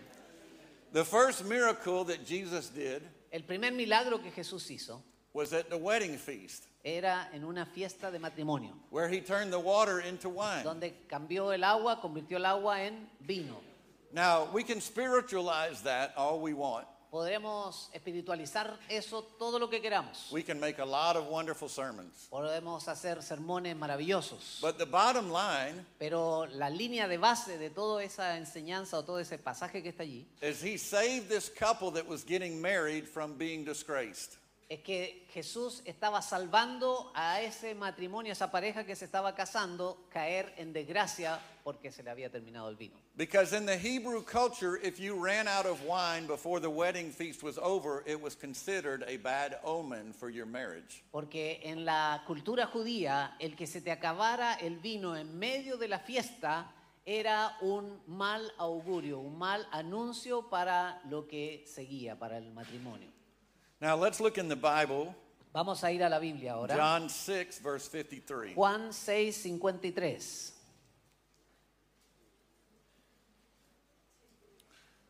[0.91, 5.77] The first miracle that Jesus did El primer milagro que Jesús hizo was at the
[5.77, 10.63] wedding feast, era en una fiesta de matrimonio, where he turned the water into wine.
[10.63, 13.59] donde cambió el agua, convirtió el agua en vino.
[14.13, 16.85] Now, we can spiritualize that all we want.
[17.11, 20.31] Podremos espiritualizar eso todo lo que queramos.
[20.31, 22.27] We can make a lot of wonderful sermons.
[22.31, 24.59] Podemos hacer sermones maravillosos.
[24.61, 29.19] But the bottom line Pero la línea de base de toda esa enseñanza o todo
[29.19, 33.37] ese pasaje que está allí is he saved this couple that was getting married from
[33.37, 34.37] being disgraced.
[34.73, 40.07] Es que Jesús estaba salvando a ese matrimonio, a esa pareja que se estaba casando,
[40.09, 42.95] caer en desgracia porque se le había terminado el vino.
[43.15, 47.43] Because in the Hebrew culture, if you ran out of wine before the wedding feast
[47.43, 51.03] was over, it was considered a bad omen for your marriage.
[51.11, 55.87] Porque en la cultura judía, el que se te acabara el vino en medio de
[55.87, 56.65] la fiesta
[57.05, 63.12] era un mal augurio, un mal anuncio para lo que seguía, para el matrimonio.
[63.83, 65.13] Now let's look in the Bible,
[65.51, 66.73] Vamos a ir a la Biblia ahora.
[66.73, 68.53] John 6, verse 53.
[68.55, 70.53] Juan 6, 53.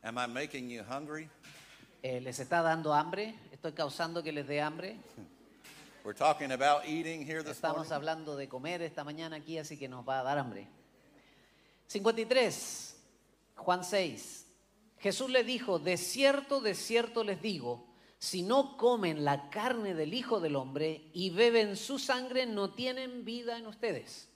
[0.02, 1.30] Am I making you hungry?
[2.02, 3.36] Eh, ¿Les está dando hambre?
[3.52, 4.96] ¿Estoy causando que les dé hambre?
[6.04, 7.92] We're talking about eating here this Estamos morning.
[7.92, 10.66] hablando de comer esta mañana aquí, así que nos va a dar hambre.
[11.86, 12.96] 53,
[13.54, 14.46] Juan 6.
[14.98, 17.93] Jesús le dijo, de cierto, de cierto les digo,
[18.24, 23.22] si no comen la carne del Hijo del Hombre y beben su sangre, no tienen
[23.22, 24.28] vida en ustedes.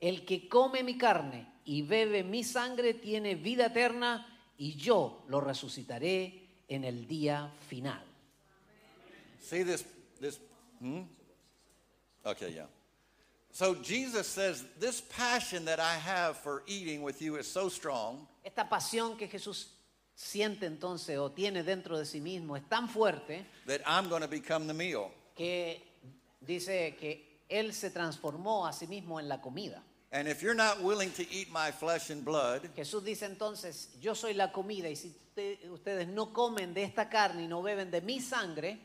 [0.00, 5.42] El que come mi carne y bebe mi sangre tiene vida eterna y yo lo
[5.42, 8.02] resucitaré en el día final.
[9.42, 9.84] See this
[10.18, 10.40] this
[10.80, 11.02] hmm?
[12.24, 12.66] Okay, yeah.
[13.52, 18.26] So Jesus says this passion that I have for eating with you is so strong
[18.42, 19.75] Esta pasión que Jesús
[20.16, 24.28] siente entonces o tiene dentro de sí mismo es tan fuerte that I'm going to
[24.28, 25.10] become the meal.
[25.36, 25.82] que
[26.40, 29.82] dice que él se transformó a sí mismo en la comida.
[30.12, 34.14] And if you're not willing to eat my flesh and blood, Jesús dice entonces, yo
[34.14, 37.90] soy la comida y si usted- ustedes no comen de esta carne y no beben
[37.90, 38.78] de mi sangre,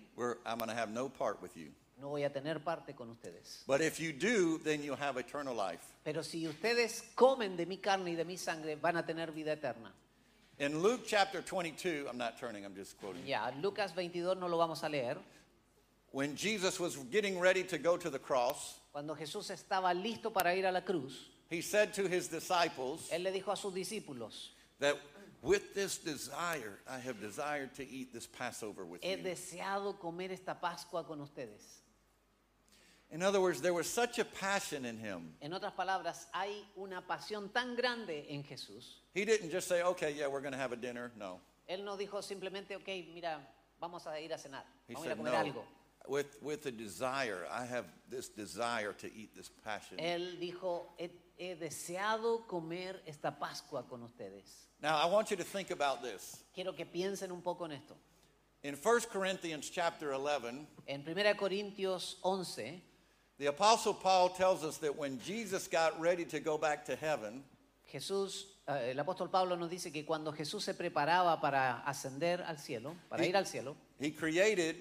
[0.45, 1.71] I'm going to have no part with you.
[1.97, 3.63] no voy a tener parte con ustedes.
[3.67, 5.81] But if you do, then you'll have eternal life.
[6.03, 9.53] Pero si ustedes comen de mi carne y de mi sangre, van a tener vida
[9.53, 9.93] eterna.
[10.61, 13.23] In Luke chapter 22, I'm not turning, I'm just quoting.
[13.25, 15.17] Yeah, Lucas 22 no lo vamos a leer.
[16.11, 20.55] When Jesus was getting ready to go to the cross, Cuando Jesús estaba listo para
[20.55, 24.49] ir a la cruz, he said to his disciples Él le dijo a sus discípulos,
[24.79, 24.99] that
[25.41, 29.17] with this desire, I have desired to eat this Passover with he you.
[29.17, 31.80] deseado comer esta Pascua con ustedes.
[33.11, 35.33] In other words, there was such a passion in him.
[35.41, 39.01] En otras palabras, hay una pasión tan grande en Jesús.
[39.13, 41.11] He didn't just say, okay, yeah, we're going to have a dinner.
[41.19, 41.41] No.
[41.69, 43.39] Él no dijo simplemente, ok, mira,
[43.81, 45.37] vamos a ir a cenar, He vamos a ir a said, comer no.
[45.37, 45.63] algo.
[46.07, 49.97] With, with a desire, I have this desire to eat this passion.
[49.99, 54.67] Él dijo, he, he deseado comer esta Pascua con ustedes.
[54.81, 56.43] Now, I want you to think about this.
[56.55, 57.95] Quiero que piensen un poco en esto.
[58.63, 62.81] In 1 Corinthians chapter 11, En 1 Corintios 11,
[63.41, 67.43] the Apostle Paul tells us that when Jesus got ready to go back to heaven,
[67.91, 72.59] Jesús, eh, el apóstol Pablo nos dice que cuando Jesús se preparaba para ascender al
[72.59, 73.29] cielo, para Sí.
[73.29, 74.75] ir al cielo, he created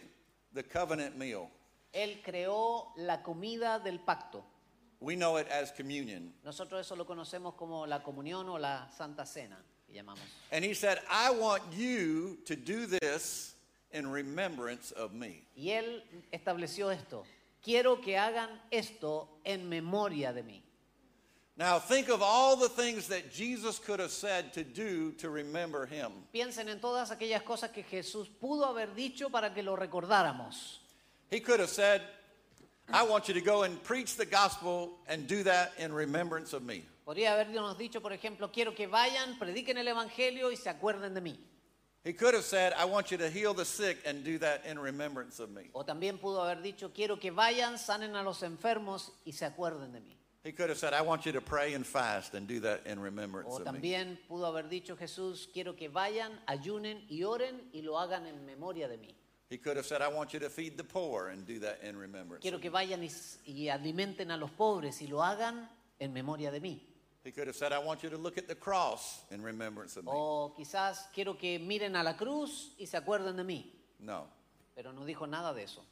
[0.52, 1.48] the covenant meal.
[1.94, 4.44] Él creó la comida del pacto.
[5.00, 6.34] We know it as communion.
[6.44, 10.20] Nosotros eso lo conocemos como la comunión o la santa cena, que llamamos.
[10.52, 13.54] And he said, I want you to do this
[13.92, 15.46] in remembrance of me.
[15.56, 17.24] Y Él estableció esto.
[17.62, 20.62] Quiero que hagan esto en memoria de mí.
[21.56, 25.84] Now, think of all the things that Jesus could have said to do to remember
[25.84, 26.10] him.
[26.32, 30.78] Piensen en todas aquellas cosas que Jesús pudo haber dicho para que lo recordáramos.
[31.30, 32.00] He could have said,
[32.90, 36.62] I want you to go and preach the gospel and do that in remembrance of
[36.62, 36.84] me.
[37.04, 41.20] Podría habernos dicho, por ejemplo, quiero que vayan, prediquen el Evangelio y se acuerden de
[41.20, 41.38] mí.
[42.04, 44.78] He could have said, I want you to heal the sick and do that in
[44.78, 45.70] remembrance of me.
[45.74, 49.92] O también pudo haber dicho, quiero que vayan, sanen a los enfermos y se acuerden
[49.92, 50.16] de mí.
[50.42, 52.98] He could have said, I want you to pray and fast and do that in
[52.98, 53.80] remembrance O of me.
[53.80, 58.46] también pudo haber dicho Jesús, quiero que vayan, ayunen y oren y lo hagan en
[58.46, 59.14] memoria de mí.
[59.50, 61.98] He could have said, I want you to feed the poor and do that in
[61.98, 62.74] remembrance Quiero of que me.
[62.78, 66.80] vayan y, s- y alimenten a los pobres y lo hagan en memoria de mí.
[67.22, 70.04] He could have said, I want you to look at the cross in remembrance of
[70.04, 70.10] me.
[70.12, 73.66] O quizás quiero que miren a la cruz y se acuerden de mí.
[74.00, 74.26] No.
[74.74, 75.82] Pero no dijo nada de eso.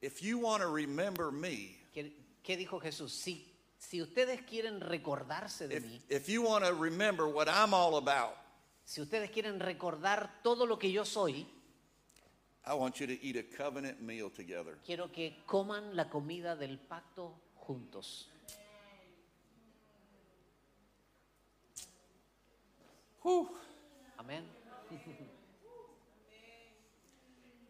[0.00, 2.12] If you want to remember me, ¿Qué,
[2.44, 3.10] qué dijo Jesús?
[3.12, 7.74] Si, si ustedes quieren recordarse de if, mí, if you want to remember what I'm
[7.74, 8.36] all about,
[8.84, 11.46] si ustedes quieren recordar todo lo que yo soy,
[12.66, 14.78] I want you to eat a covenant meal together.
[14.86, 18.28] quiero que coman la comida del pacto juntos.
[23.24, 23.48] Whew.
[24.18, 24.42] Amén.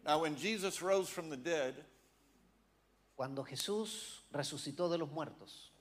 [0.05, 1.73] Now, when Jesus rose from the dead,
[3.15, 5.71] Cuando Jesús resucitó de los muertos,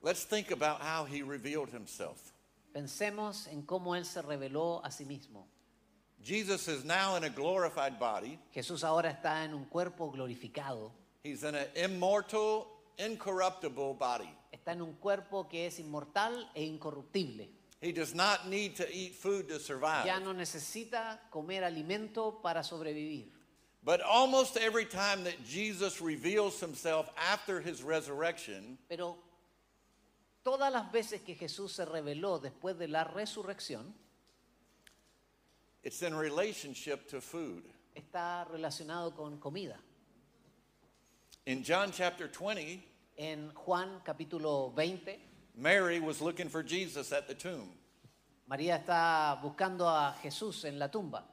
[0.00, 2.32] let's think about how he revealed himself.
[2.72, 5.44] pensemos en cómo Él se reveló a sí mismo.
[6.22, 8.38] Jesus is now in a glorified body.
[8.54, 10.90] Jesús ahora está en un cuerpo glorificado,
[11.22, 12.66] He's in an immortal,
[12.98, 14.30] incorruptible body.
[14.50, 17.50] está en un cuerpo que es inmortal e incorruptible.
[17.80, 20.06] He does not need to eat food to survive.
[20.06, 23.26] Ya no necesita comer alimento para sobrevivir.
[23.84, 29.16] But almost every time that Jesus reveals himself after his resurrection, Pero
[30.44, 33.92] todas las veces que Jesús se reveló después de la resurrección,
[35.84, 37.62] it's in relationship to food.
[37.94, 39.76] está relacionado con comida.
[41.46, 42.82] In John chapter 20,
[43.18, 45.18] En Juan capítulo 20,
[45.56, 47.70] Mary was looking for Jesus at the tomb.
[48.48, 51.24] María está buscando a Jesús en la tumba.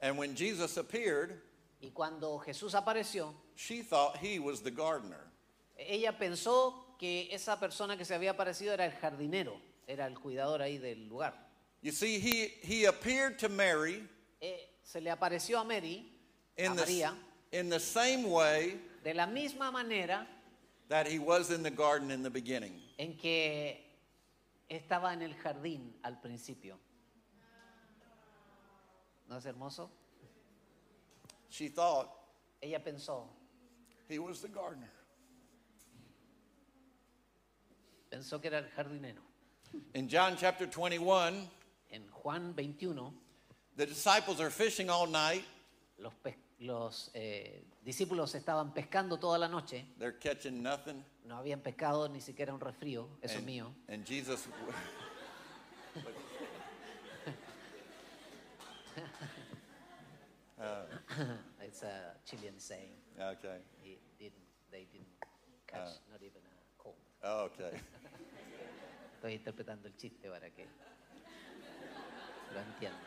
[0.00, 1.40] And when Jesus appeared,
[1.82, 5.26] Y cuando Jesús apareció, she thought he was the gardener.
[5.78, 10.60] ella pensó que esa persona que se había aparecido era el jardinero, era el cuidador
[10.60, 11.32] ahí del lugar.
[11.82, 14.06] You see, he, he appeared to Mary
[14.42, 16.06] Eh, se le apareció a Mary,
[16.58, 17.14] a the, María,
[17.52, 20.26] in the same way de la misma manera
[20.90, 22.72] that he was in the garden in the beginning.
[22.98, 23.76] en que
[24.68, 26.76] estaba en el jardín al principio.
[29.28, 29.88] ¿No es hermoso?
[31.48, 32.10] She thought
[32.62, 33.28] Ella pensó,
[34.08, 34.90] he was the gardener.
[38.10, 39.22] pensó que era el jardinero.
[39.94, 41.48] In John chapter 21,
[41.92, 43.12] en Juan 21,
[43.76, 45.44] the disciples are fishing all night.
[45.98, 51.02] los, pes- los, eh, discípulos estaban pescando toda la noche, They're catching nothing.
[51.24, 53.72] no habían pescado ni siquiera un resfrío, eso es mío.
[53.88, 54.46] and Jesus,
[61.62, 62.92] It's a Chilean saying.
[63.18, 65.06] okay, He didn't, they didn't
[65.66, 66.96] catch not even a cold.
[67.24, 67.76] oh, okay.
[69.22, 70.64] Estoy interpretando el chiste para que
[72.54, 73.00] lo entiendan.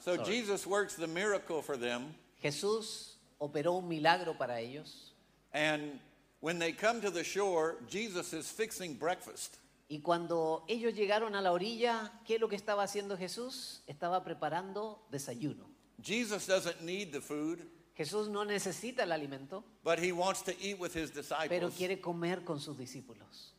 [0.00, 0.26] So Sorry.
[0.26, 5.14] Jesus works the miracle for them, Jesús operó un milagro para ellos
[5.52, 5.98] and
[6.40, 9.56] when they come to the shore, Jesus is fixing breakfast.
[9.88, 13.82] y cuando ellos llegaron a la orilla, ¿qué es lo que estaba haciendo Jesús?
[13.88, 15.66] Estaba preparando desayuno.
[16.02, 17.58] Jesus doesn't need the food,
[17.96, 21.74] Jesús no necesita el alimento, but he wants to eat with his pero disciples.
[21.76, 23.52] quiere comer con sus discípulos.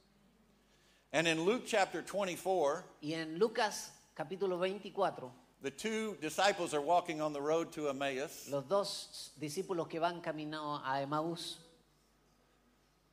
[1.14, 7.22] And in Luke chapter 24, Y en Lucas capítulo 24, the two disciples are walking
[7.22, 11.58] on the road to Emmaus, los dos discípulos que van caminando a Emaús,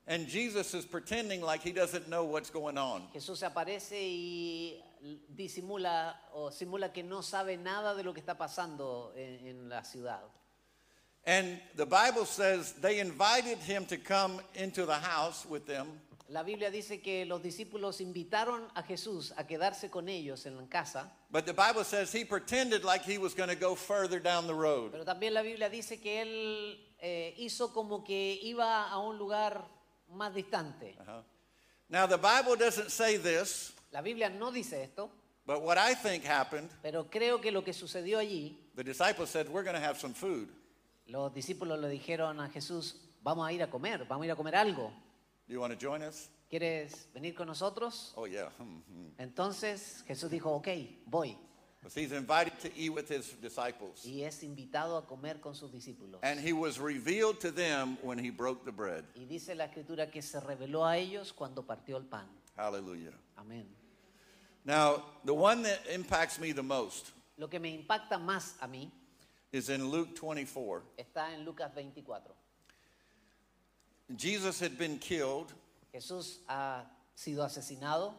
[0.06, 3.02] and Jesus is pretending like he doesn't know what's going on.
[3.14, 4.82] Jesús aparece y
[5.36, 9.82] disimula o simula que no sabe nada de lo que está pasando en, en la
[9.82, 10.22] ciudad.
[11.24, 16.42] And the Bible says they invited him to come into the house with them, La
[16.42, 21.10] Biblia dice que los discípulos invitaron a Jesús a quedarse con ellos en la casa,
[21.30, 24.52] but the Bible says he pretended like he was going to go further down the
[24.52, 24.90] road.
[24.92, 29.66] pero también la Biblia dice que él eh, hizo como que iba a un lugar
[30.10, 30.96] más distante.
[31.00, 31.22] Uh-huh.
[31.88, 35.10] Now, the Bible doesn't say this, La Biblia no dice esto,
[35.46, 39.48] but what I think happened, pero creo que lo que sucedió allí, the disciples said,
[39.48, 40.50] We're going to have some food.
[41.06, 44.36] los discípulos le dijeron a Jesús, vamos a ir a comer, vamos a ir a
[44.36, 44.92] comer algo.
[45.48, 46.28] Do you want to join us?
[46.50, 48.12] ¿Quieres venir con nosotros?
[48.16, 48.48] Oh, yeah.
[48.58, 49.08] Hmm, hmm.
[49.18, 50.68] Entonces Jesús dijo, ok,
[51.06, 51.36] voy.
[51.80, 54.04] Because he's invited to eat with his disciples.
[54.04, 56.20] Y es invitado a comer con sus discípulos.
[56.22, 59.04] And he was revealed to them when he broke the bread.
[59.14, 62.26] Y dice la escritura que se reveló a ellos cuando partió el pan.
[62.56, 63.14] Hallelujah.
[63.36, 63.66] Amén.
[64.64, 68.90] Now, the one that impacts me the most Lo que me impacta más a mí
[69.52, 70.82] is in Luke 24.
[70.98, 72.34] está en Lucas 24.
[74.16, 75.52] Jesus had been killed.
[75.92, 78.12] Jesús ha sido asesinado.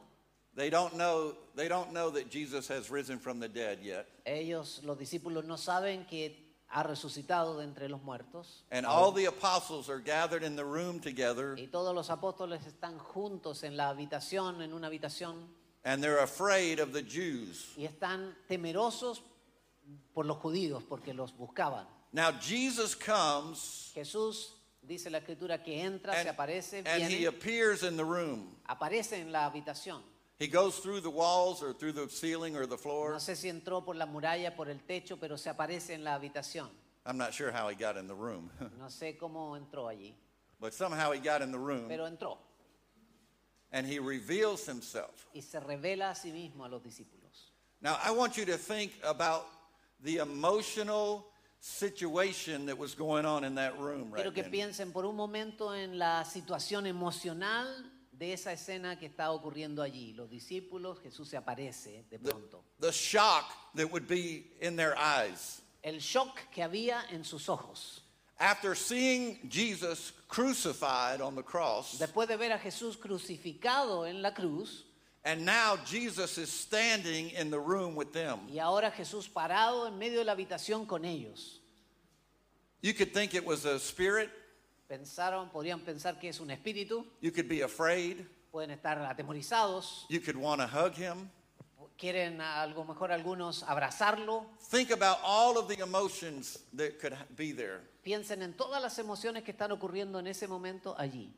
[0.56, 4.08] They don't know, they don't know that Jesus has risen from the dead yet.
[4.26, 6.36] Ellos, los discípulos, no saben que
[6.72, 8.64] ha resucitado de entre los muertos.
[8.72, 12.98] And all the apostles are gathered in the room together, Y todos los apóstoles están
[13.00, 15.48] juntos en la habitación, en una habitación,
[15.86, 17.74] and they're afraid of the Jews.
[17.78, 19.22] y están temerosos
[20.14, 21.88] por los judíos porque los buscaban.
[22.12, 27.26] Now, Jesus comes Jesús dice la escritura que entra, and, se aparece, and he viene,
[27.28, 28.56] appears in the room.
[28.68, 30.02] aparece en la habitación.
[30.38, 33.12] He goes through the walls or through the ceiling or the floor.
[33.12, 36.18] No sé si entró por la muralla, por el techo, pero se aparece en la
[36.18, 36.70] habitación.
[37.06, 40.14] I'm not sure how he got in the room, No sé cómo entró allí,
[40.60, 42.38] but somehow he got in the room pero entró
[43.72, 45.28] and he reveals himself.
[45.34, 47.52] y se revela a sí mismo a los discípulos.
[47.82, 49.46] Now, I want you to think about
[50.04, 51.26] the emotional
[51.60, 54.52] situation that was going on in that room right Quiero que then.
[54.52, 57.68] piensen por un momento en la situación emocional
[58.12, 60.14] de esa escena que está ocurriendo allí.
[60.14, 62.64] Los discípulos, Jesús se aparece de The, pronto.
[62.80, 63.46] the shock
[63.76, 65.62] that would be in their eyes.
[65.84, 68.02] El shock que había en sus ojos.
[68.42, 74.34] After seeing Jesus crucified on the cross, Después de ver a Jesús crucificado en la
[74.34, 74.86] cruz
[75.26, 78.40] and now Jesus is standing in the room with them.
[78.50, 81.60] y ahora Jesús parado en medio de la habitación con ellos.
[82.82, 84.30] You could think it was a spirit.
[84.90, 88.26] Pensaron, podrían pensar que es un espíritu, You could be afraid.
[88.52, 91.30] pueden estar atemorizados, You could want to hug him.
[91.98, 94.46] quieren algo mejor algunos abrazarlo.
[94.72, 97.82] Think about all of the emotions that could be there.
[98.04, 101.30] Piensen en todas las emociones que están ocurriendo en ese momento allí.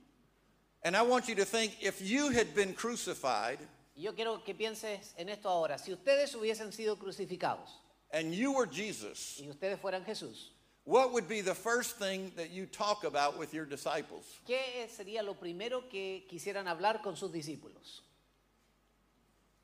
[0.83, 3.59] And I want you to think if you had been crucified
[3.95, 5.77] yo quiero que pienses en esto ahora.
[5.77, 7.69] Si ustedes hubiesen sido crucificados
[8.11, 10.49] and you were Jesus, y ustedes fueran Jesús,
[10.85, 14.39] what would be the first thing that you talk about with your disciples?
[14.47, 18.01] ¿qué sería lo primero que quisieran hablar con sus discípulos?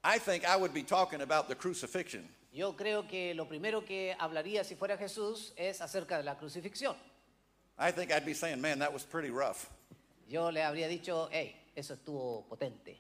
[0.03, 2.27] I think I would be talking about the crucifixion.
[2.53, 6.95] Yo creo que lo primero que hablaría si fuera Jesús es acerca de la crucifixión.
[7.77, 9.69] I think I'd be saying, man, that was pretty rough.
[10.27, 12.99] Yo le habría dicho, hey, eso estuvo potente.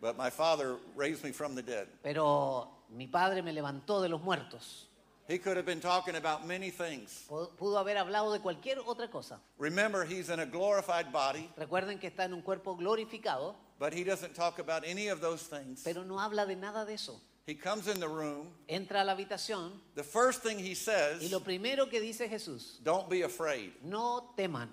[0.00, 1.86] But my father raised me from the dead.
[2.02, 4.86] Pero mi padre me levantó de los muertos.
[5.26, 7.24] He could have been talking about many things.
[7.28, 9.40] Pu- Pudo haber hablado de cualquier otra cosa.
[9.56, 14.04] Remember, he's in a glorified body, Recuerden que está en un cuerpo glorificado, but he
[14.04, 15.82] doesn't talk about any of those things.
[15.82, 17.18] pero no habla de nada de eso.
[17.46, 18.48] He comes in the room.
[18.68, 22.78] Entra a la habitación The first thing he y says, lo primero que dice Jesús,
[22.84, 23.72] don't be afraid.
[23.82, 24.68] no teman.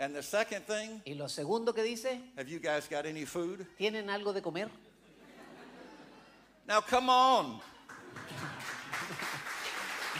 [0.00, 3.66] And the second thing, Y lo segundo que dice, have you guys got any food?
[3.78, 4.68] ¿tienen algo de comer?
[6.68, 7.60] Now, come on.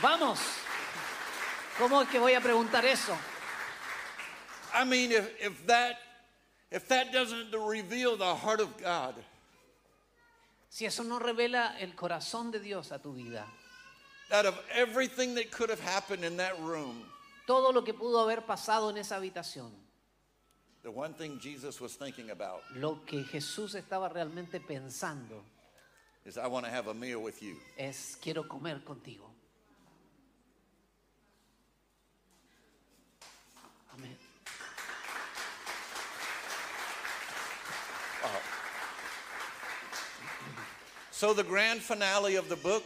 [0.01, 0.39] Vamos.
[1.77, 3.15] ¿Cómo es que voy a preguntar eso?
[4.73, 5.97] I mean, if, if that
[6.71, 9.15] if that doesn't reveal the heart of God,
[10.69, 13.45] Si eso no revela el corazón de Dios a tu vida,
[14.31, 17.03] out of everything that could have happened in that room,
[17.49, 19.71] todo lo que pudo haber pasado en esa habitación,
[20.83, 25.43] the one thing Jesus was thinking about lo que Jesús estaba realmente pensando
[26.25, 27.57] is I want to have a meal with you.
[27.75, 29.33] es quiero comer contigo.
[33.93, 34.15] Amén.
[41.09, 42.83] So the grand finale of the book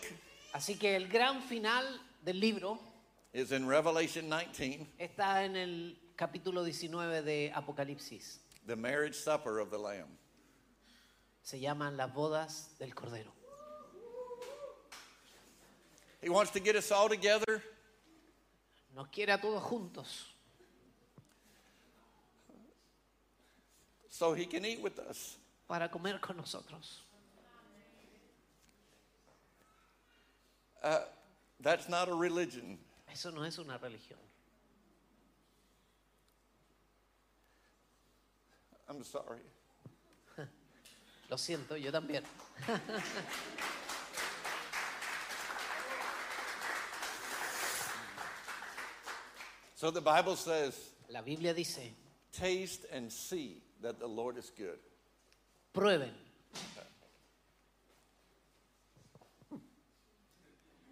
[0.53, 2.92] Así que el gran final del libro
[3.33, 8.39] is in Revelation 19, está en el capítulo 19 de Apocalipsis.
[8.65, 10.07] the marriage supper of the Lamb.
[11.43, 13.31] Se llaman las bodas del Cordero.
[16.21, 17.61] He wants to get us all together
[18.95, 20.05] Nos quiere a todos juntos
[24.09, 25.37] so he can eat with us.
[25.67, 27.01] para comer con nosotros.
[30.83, 30.99] Uh,
[31.59, 32.77] that's not a religion.
[33.13, 34.19] Eso no es una religión.
[38.89, 39.41] I'm sorry.
[41.29, 42.23] Lo siento, yo también.
[49.75, 51.91] So the Bible says, La Biblia dice,
[52.31, 54.79] taste and see that the Lord is good.
[55.73, 56.13] prueben.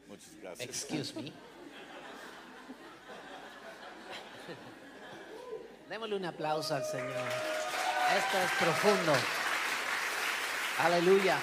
[0.10, 0.68] Muchas gracias.
[0.68, 1.32] Excuse me.
[5.92, 7.28] Démosle un aplauso al Señor.
[8.16, 9.12] Esto es profundo.
[10.80, 11.38] Aleluya.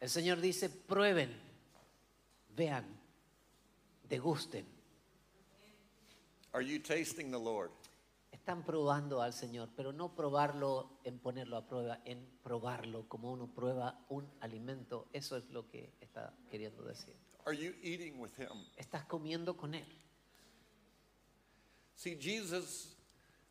[0.00, 1.38] El Señor dice, prueben,
[2.56, 2.98] vean,
[4.08, 4.64] degusten.
[6.54, 7.72] Are you tasting the Lord?
[8.32, 13.48] Están probando al Señor, pero no probarlo en ponerlo a prueba, en probarlo como uno
[13.48, 15.08] prueba un alimento.
[15.12, 17.14] Eso es lo que está queriendo decir.
[17.46, 18.66] Are you eating with Him?
[18.78, 19.84] Estás comiendo con Él.
[21.96, 22.88] See, Jesus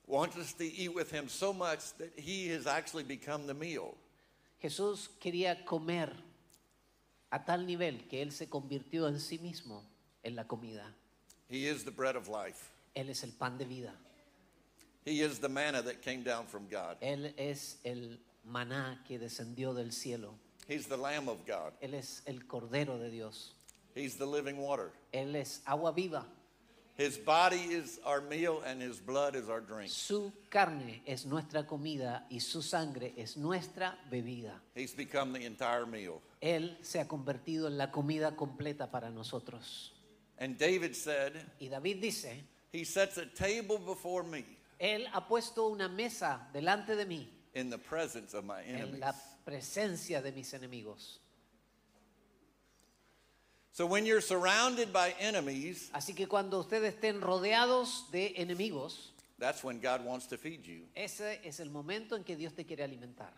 [0.07, 3.95] wants us to eat with Him so much that He has actually become the meal.
[4.61, 6.09] Jesús quería comer
[7.31, 9.83] a tal nivel que Él se convirtió en sí mismo
[10.23, 10.85] en la comida.
[11.49, 12.71] He is the bread of life.
[12.95, 13.91] Él es el pan de vida.
[15.05, 16.97] He is the manna that came down from God.
[17.01, 20.33] Él es el maná que descendió del cielo.
[20.67, 21.73] He's the Lamb of God.
[21.81, 23.53] Él es el cordero de Dios.
[23.95, 24.91] He's the living water.
[25.13, 26.25] Él es agua viva.
[26.95, 29.89] His body is our meal and His blood is our drink.
[29.89, 34.61] Su carne es nuestra comida y su sangre es nuestra bebida.
[34.75, 36.21] He's become the entire meal.
[36.39, 39.91] Él se ha convertido en la comida completa para nosotros.
[40.37, 44.43] And David said, Y David dice, He sets a table before me
[44.79, 48.93] Él ha puesto una mesa delante de mí in the presence of my enemies.
[48.93, 49.15] en la
[49.45, 51.21] presencia de mis enemigos.
[53.75, 59.09] So when you're surrounded by enemies, Así que cuando ustedes estén rodeados de enemigos,
[59.39, 60.83] that's when God wants to feed you.
[60.95, 63.31] ese es el momento en que Dios te quiere alimentar.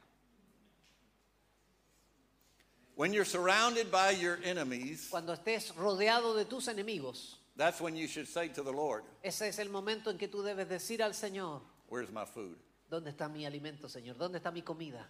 [2.96, 8.08] When you're surrounded by your enemies, Cuando estés rodeado de tus enemigos, that's when you
[8.08, 11.14] should say to the Lord, ese es el momento en que tú debes decir al
[11.14, 12.58] Señor, Where's my food?
[12.90, 14.18] ¿dónde está mi alimento, Señor?
[14.18, 15.10] ¿Dónde está mi comida?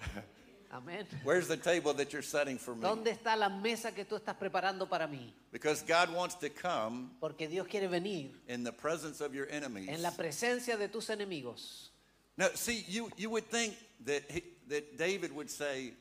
[0.76, 1.06] Amén.
[1.24, 2.82] Where's the table that you're setting for me?
[2.82, 5.32] ¿Dónde está la mesa que tú estás preparando para mí?
[5.50, 9.88] Because God wants to come Porque Dios quiere venir in the presence of your enemies.
[9.88, 11.90] en la presencia de tus enemigos.
[12.36, 13.74] Now, see, you, you would think
[14.04, 15.94] that, he, that David would say,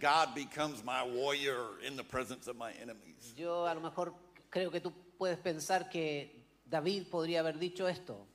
[0.00, 3.32] God becomes my warrior in the presence of my enemies.
[3.36, 4.12] Yo a lo mejor
[4.50, 6.30] creo que tú puedes pensar que
[6.68, 8.26] David podría haber dicho esto.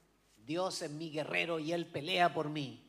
[0.48, 2.80] Dios es mi guerrero y él pelea por mí.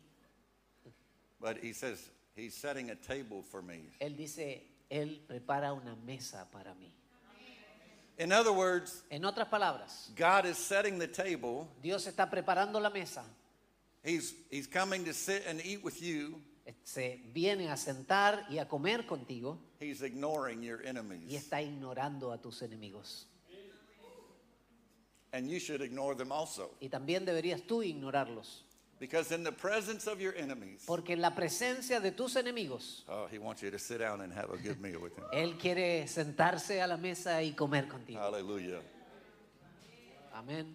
[1.38, 2.10] But he says,
[2.40, 3.82] He's setting a table for me.
[4.00, 6.90] Él dice, él prepara una mesa para mí.
[8.18, 11.68] In other words, En otras palabras, God is setting the table.
[11.82, 13.24] Dios está preparando la mesa,
[14.02, 16.40] He's, he's coming to sit and eat with you,
[16.84, 21.32] se viene a sentar y a comer contigo he's ignoring your y enemies.
[21.32, 23.26] está ignorando a tus enemigos.
[25.32, 26.70] And you should ignore them also.
[26.80, 28.64] Y también deberías tú ignorarlos.
[29.00, 33.26] Because in the presence of your enemies, Porque en la presencia de tus enemigos, oh,
[33.32, 35.24] he wants you to sit down and have a good meal with him.
[35.32, 38.20] Él quiere sentarse a la mesa y comer contigo.
[38.20, 38.82] Hallelujah.
[40.34, 40.74] Amén.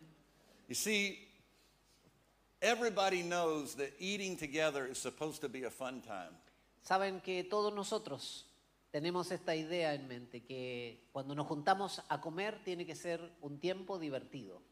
[0.67, 1.19] You see,
[2.63, 6.35] everybody knows that eating together is supposed to be a fun time.
[6.81, 8.45] Saben que todos nosotros
[8.91, 13.59] tenemos esta idea en mente, que cuando nos juntamos a comer tiene que ser un
[13.59, 14.63] tiempo divertido.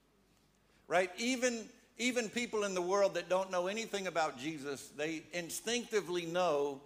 [0.87, 1.11] Right?
[1.19, 6.81] Even even people in the world that don't know anything about Jesus, they instinctively know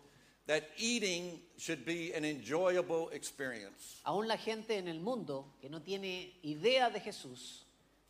[0.47, 4.01] that eating should be an enjoyable experience.
[4.05, 7.65] Aún la gente en el mundo que no tiene idea de Jesús,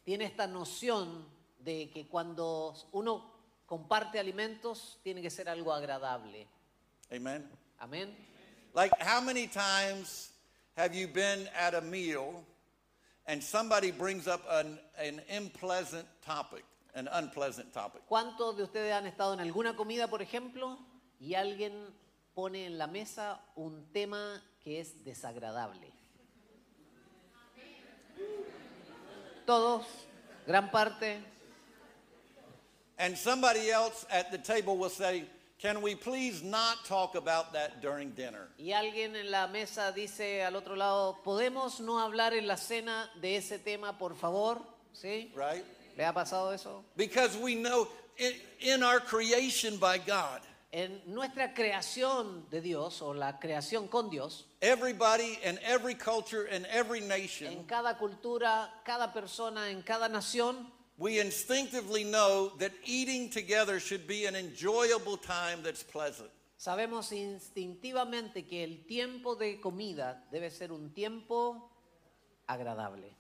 [0.05, 1.23] tiene esta noción
[1.63, 3.23] de que cuando uno
[3.65, 6.47] comparte alimentos tiene que ser algo agradable.
[7.11, 7.43] Amen.
[7.79, 8.09] Amén.
[8.73, 10.31] Like how many times
[10.75, 12.43] have you been at a meal
[13.25, 16.63] and somebody brings up an, an unpleasant topic,
[16.93, 18.01] an unpleasant topic?
[18.07, 20.77] ¿Cuántos de ustedes han estado en alguna comida, por ejemplo,
[21.19, 21.73] y alguien
[22.33, 25.91] pone en la mesa un tema que es desagradable?
[29.45, 29.85] Todos,
[30.45, 31.23] gran parte.
[32.99, 35.25] And somebody else at the table will say,
[35.59, 38.47] Can we please not talk about that during dinner?
[38.59, 43.09] Y alguien en la mesa dice al otro lado, ¿podemos no hablar en la cena
[43.19, 44.61] de ese tema, por favor?
[44.93, 45.33] ¿Sí?
[45.35, 45.65] Right?
[45.97, 46.85] ¿Le ha pasado eso?
[46.95, 47.87] Because we know
[48.17, 50.41] in, in our creation by God,
[50.71, 56.65] En nuestra creación de Dios o la creación con Dios, everybody in every culture and
[56.67, 60.67] every en nation, cada cultura, cada persona, en cada nación,
[60.97, 66.29] we instinctively know that eating together should be an enjoyable time that's pleasant.
[66.57, 71.71] sabemos instintivamente que el tiempo de comida debe ser un tiempo
[72.45, 73.16] agradable.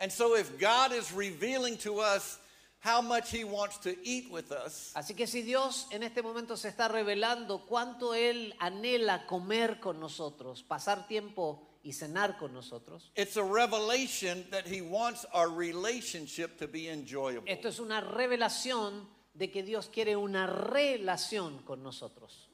[0.00, 2.38] And so if God is revealing to us
[2.80, 6.56] how much He wants to eat with us, Así que si Dios en este momento
[6.56, 13.10] se está revelando cuánto Él anhela comer con nosotros, pasar tiempo y cenar con nosotros,
[13.16, 17.50] it's a revelation that He wants our relationship to be enjoyable.
[17.50, 22.48] esto es una revelación de que Dios quiere una relación con nosotros.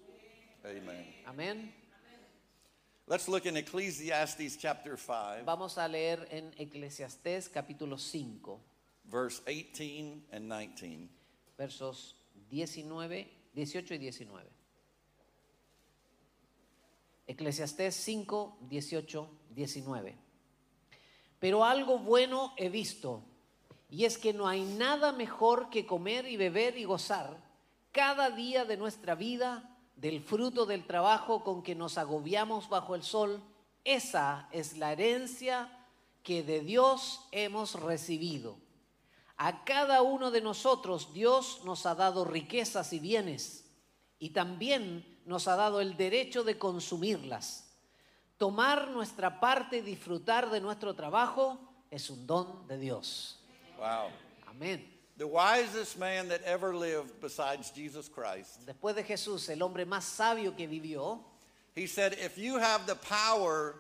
[0.65, 1.23] Amen.
[1.27, 1.75] Amén.
[3.13, 8.59] Let's look in Ecclesiastes chapter 5, Vamos a leer en Eclesiastés capítulo 5,
[9.05, 11.11] verse 18 and 19.
[11.59, 12.15] versos
[12.49, 14.47] 19, 18 y 19.
[17.27, 20.17] Eclesiastés 5, 18, 19.
[21.39, 23.23] Pero algo bueno he visto,
[23.91, 27.37] y es que no hay nada mejor que comer y beber y gozar
[27.93, 33.03] cada día de nuestra vida del fruto del trabajo con que nos agobiamos bajo el
[33.03, 33.43] sol.
[33.85, 35.71] Esa es la herencia
[36.23, 38.57] que de Dios hemos recibido.
[39.37, 43.71] A cada uno de nosotros Dios nos ha dado riquezas y bienes
[44.19, 47.73] y también nos ha dado el derecho de consumirlas.
[48.37, 51.59] Tomar nuestra parte y disfrutar de nuestro trabajo
[51.91, 53.41] es un don de Dios.
[53.79, 54.11] Wow.
[54.47, 55.02] Amén.
[55.19, 60.05] The wisest man that ever lived besides Jesus Christ, Después de Jesús, el hombre más
[60.05, 61.21] sabio que vivió,
[61.75, 63.77] he said, if you have the power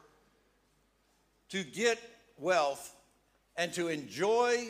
[1.48, 1.98] to get
[2.38, 2.94] wealth
[3.56, 4.68] and to enjoy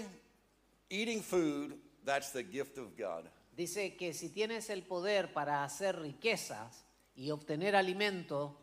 [0.91, 3.29] eating food, that's the gift of God.
[3.57, 6.85] dice que si tienes el poder para hacer riquezas
[7.15, 8.57] y obtener alimento,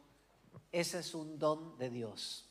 [0.71, 2.45] ese es un don de Dios.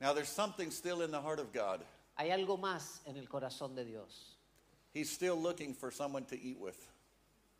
[0.00, 1.84] Now, there's something still in the heart of God.
[2.16, 4.36] Hay algo más en el corazón de Dios.
[4.94, 6.76] He's still looking for someone to eat with.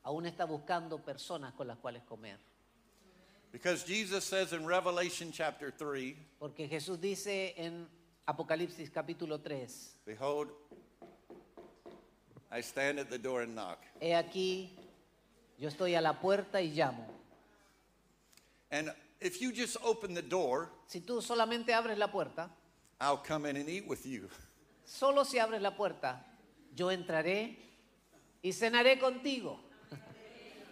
[0.05, 2.36] Aún está buscando personas con las cuales comer.
[3.53, 7.86] Because Jesus says in Revelation chapter 3, Porque Jesús dice en
[8.26, 10.50] Apocalipsis capítulo 3, Behold,
[12.50, 13.78] I stand at the door and knock.
[14.00, 14.70] he aquí,
[15.59, 17.07] yo estoy a la puerta y llamo.
[18.70, 18.90] And
[19.20, 22.50] if you just open the door, Si tú solamente abres la puerta,
[23.03, 24.28] I'll come in and eat with you.
[24.84, 26.24] solo si abres la puerta,
[26.76, 27.57] yo entraré
[28.42, 29.59] y cenaré contigo.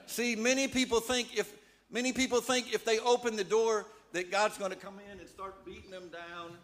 [0.06, 1.52] See, many people think if
[1.90, 5.28] many people think if they open the door that God's going to come in and
[5.28, 6.56] start beating them down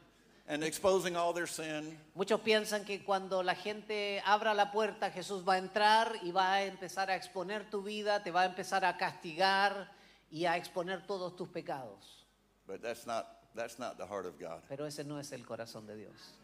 [0.48, 1.98] and exposing all their sin.
[2.14, 6.54] Muchos piensan que cuando la gente abra la puerta, Jesús va a entrar y va
[6.54, 9.92] a empezar a exponer tu vida, te va a empezar a castigar
[10.30, 12.24] y a exponer todos tus pecados.
[12.68, 14.62] But that's not that's not the heart of God.
[14.68, 16.34] Pero ese no es el corazón de Dios.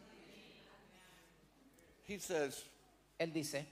[2.05, 2.65] He says,
[3.21, 3.65] Él dice,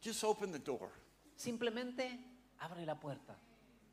[0.00, 0.90] Just open the door.
[1.36, 2.08] Simplemente
[2.60, 3.34] abre la puerta.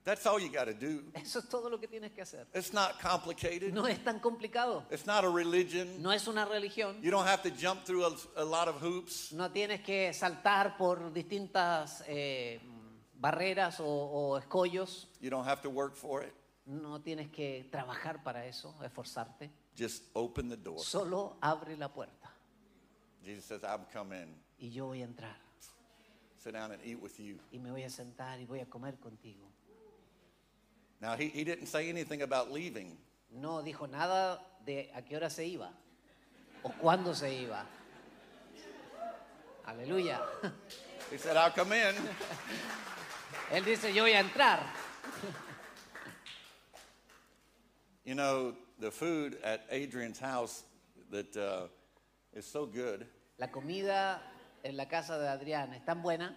[0.03, 1.03] That's all you got to do.
[1.15, 2.45] Eso es todo lo que tienes que hacer.
[2.53, 3.73] It's not complicated.
[3.73, 4.83] No es tan complicado.
[4.91, 6.01] It's not a religion.
[6.01, 7.01] No es una religión.
[7.01, 9.31] You don't have to jump through a, a lot of hoops.
[9.31, 12.59] No tienes que saltar por distintas eh,
[13.19, 15.07] barreras o, o escollos.
[15.19, 16.33] You don't have to work for it.
[16.65, 19.51] No tienes que trabajar para eso, esforzarte.
[19.77, 20.79] Just open the door.
[20.79, 22.31] Solo abre la puerta
[23.23, 24.35] Jesus says, I've come in.
[24.59, 25.35] y yo voy a entrar
[26.37, 27.37] Sit down and eat with you.
[27.51, 29.47] y me voy a sentar y voy a comer contigo.
[31.01, 32.97] Now, he, he didn't say anything about leaving.
[33.31, 35.71] No dijo nada de a qué hora se iba
[36.63, 37.65] o cuándo se iba.
[39.65, 40.21] Aleluya.
[41.11, 41.95] He said, I'll come in.
[43.51, 44.59] Él dice, yo voy a entrar.
[48.05, 50.63] You know, the food at Adrian's house
[51.11, 51.67] that uh,
[52.33, 53.05] is so good.
[53.39, 54.21] La comida
[54.63, 56.35] en la casa de Adrián es tan buena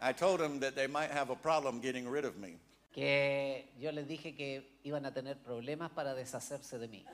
[0.00, 2.56] I told him that they might have a problem getting rid of me.
[2.92, 7.04] que yo les dije que iban a tener problemas para deshacerse de mí.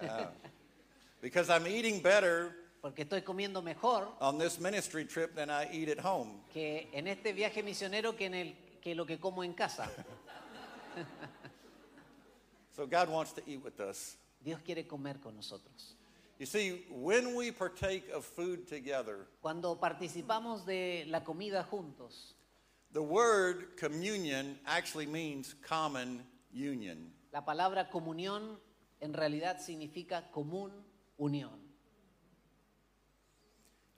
[1.22, 5.88] Because I'm eating better Porque estoy comiendo mejor on this ministry trip than I eat
[5.88, 6.42] at home.
[6.52, 9.88] que en este viaje misionero que, en el, que lo que como en casa.
[12.74, 14.16] So God wants to eat with us.
[14.42, 15.94] Dios quiere comer con nosotros.
[16.38, 22.32] You see, when we partake of food together, Cuando participamos de la comida juntos,
[22.92, 27.12] the word communion actually means common union.
[27.32, 28.56] la palabra comunión
[29.00, 30.70] en realidad significa común
[31.18, 31.58] unión.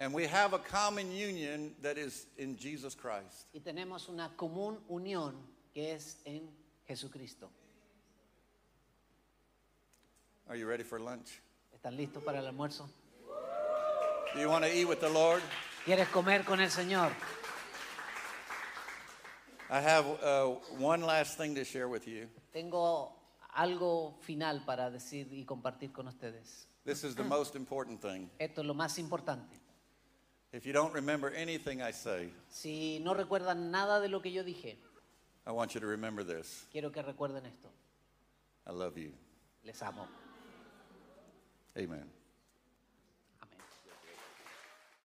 [0.01, 3.47] And we have a common union that is in Jesus Christ.
[3.55, 5.35] Y tenemos una común unión
[5.73, 6.49] que es en
[6.87, 7.49] Jesucristo.
[10.49, 11.41] Are you ready for lunch?
[11.75, 12.89] ¿Están listos para el almuerzo?
[14.35, 15.43] Do you want to eat with the Lord?
[15.85, 17.11] ¿Quieres comer con el Señor?
[19.71, 22.29] I have uh, one last thing to share with you.
[22.53, 23.13] Tengo
[23.55, 26.67] algo final para decir y compartir con ustedes.
[26.85, 28.29] This is the most important thing.
[28.39, 29.59] Esto es lo más importante.
[30.53, 34.45] If you don't remember anything I say, Si no recuerdan nada de lo que yo
[34.45, 34.79] dije,
[35.47, 36.67] I want you to remember this.
[36.73, 37.69] quiero que recuerden esto.
[38.67, 39.13] I love you.
[39.63, 40.07] Les amo.
[41.77, 42.11] Amen.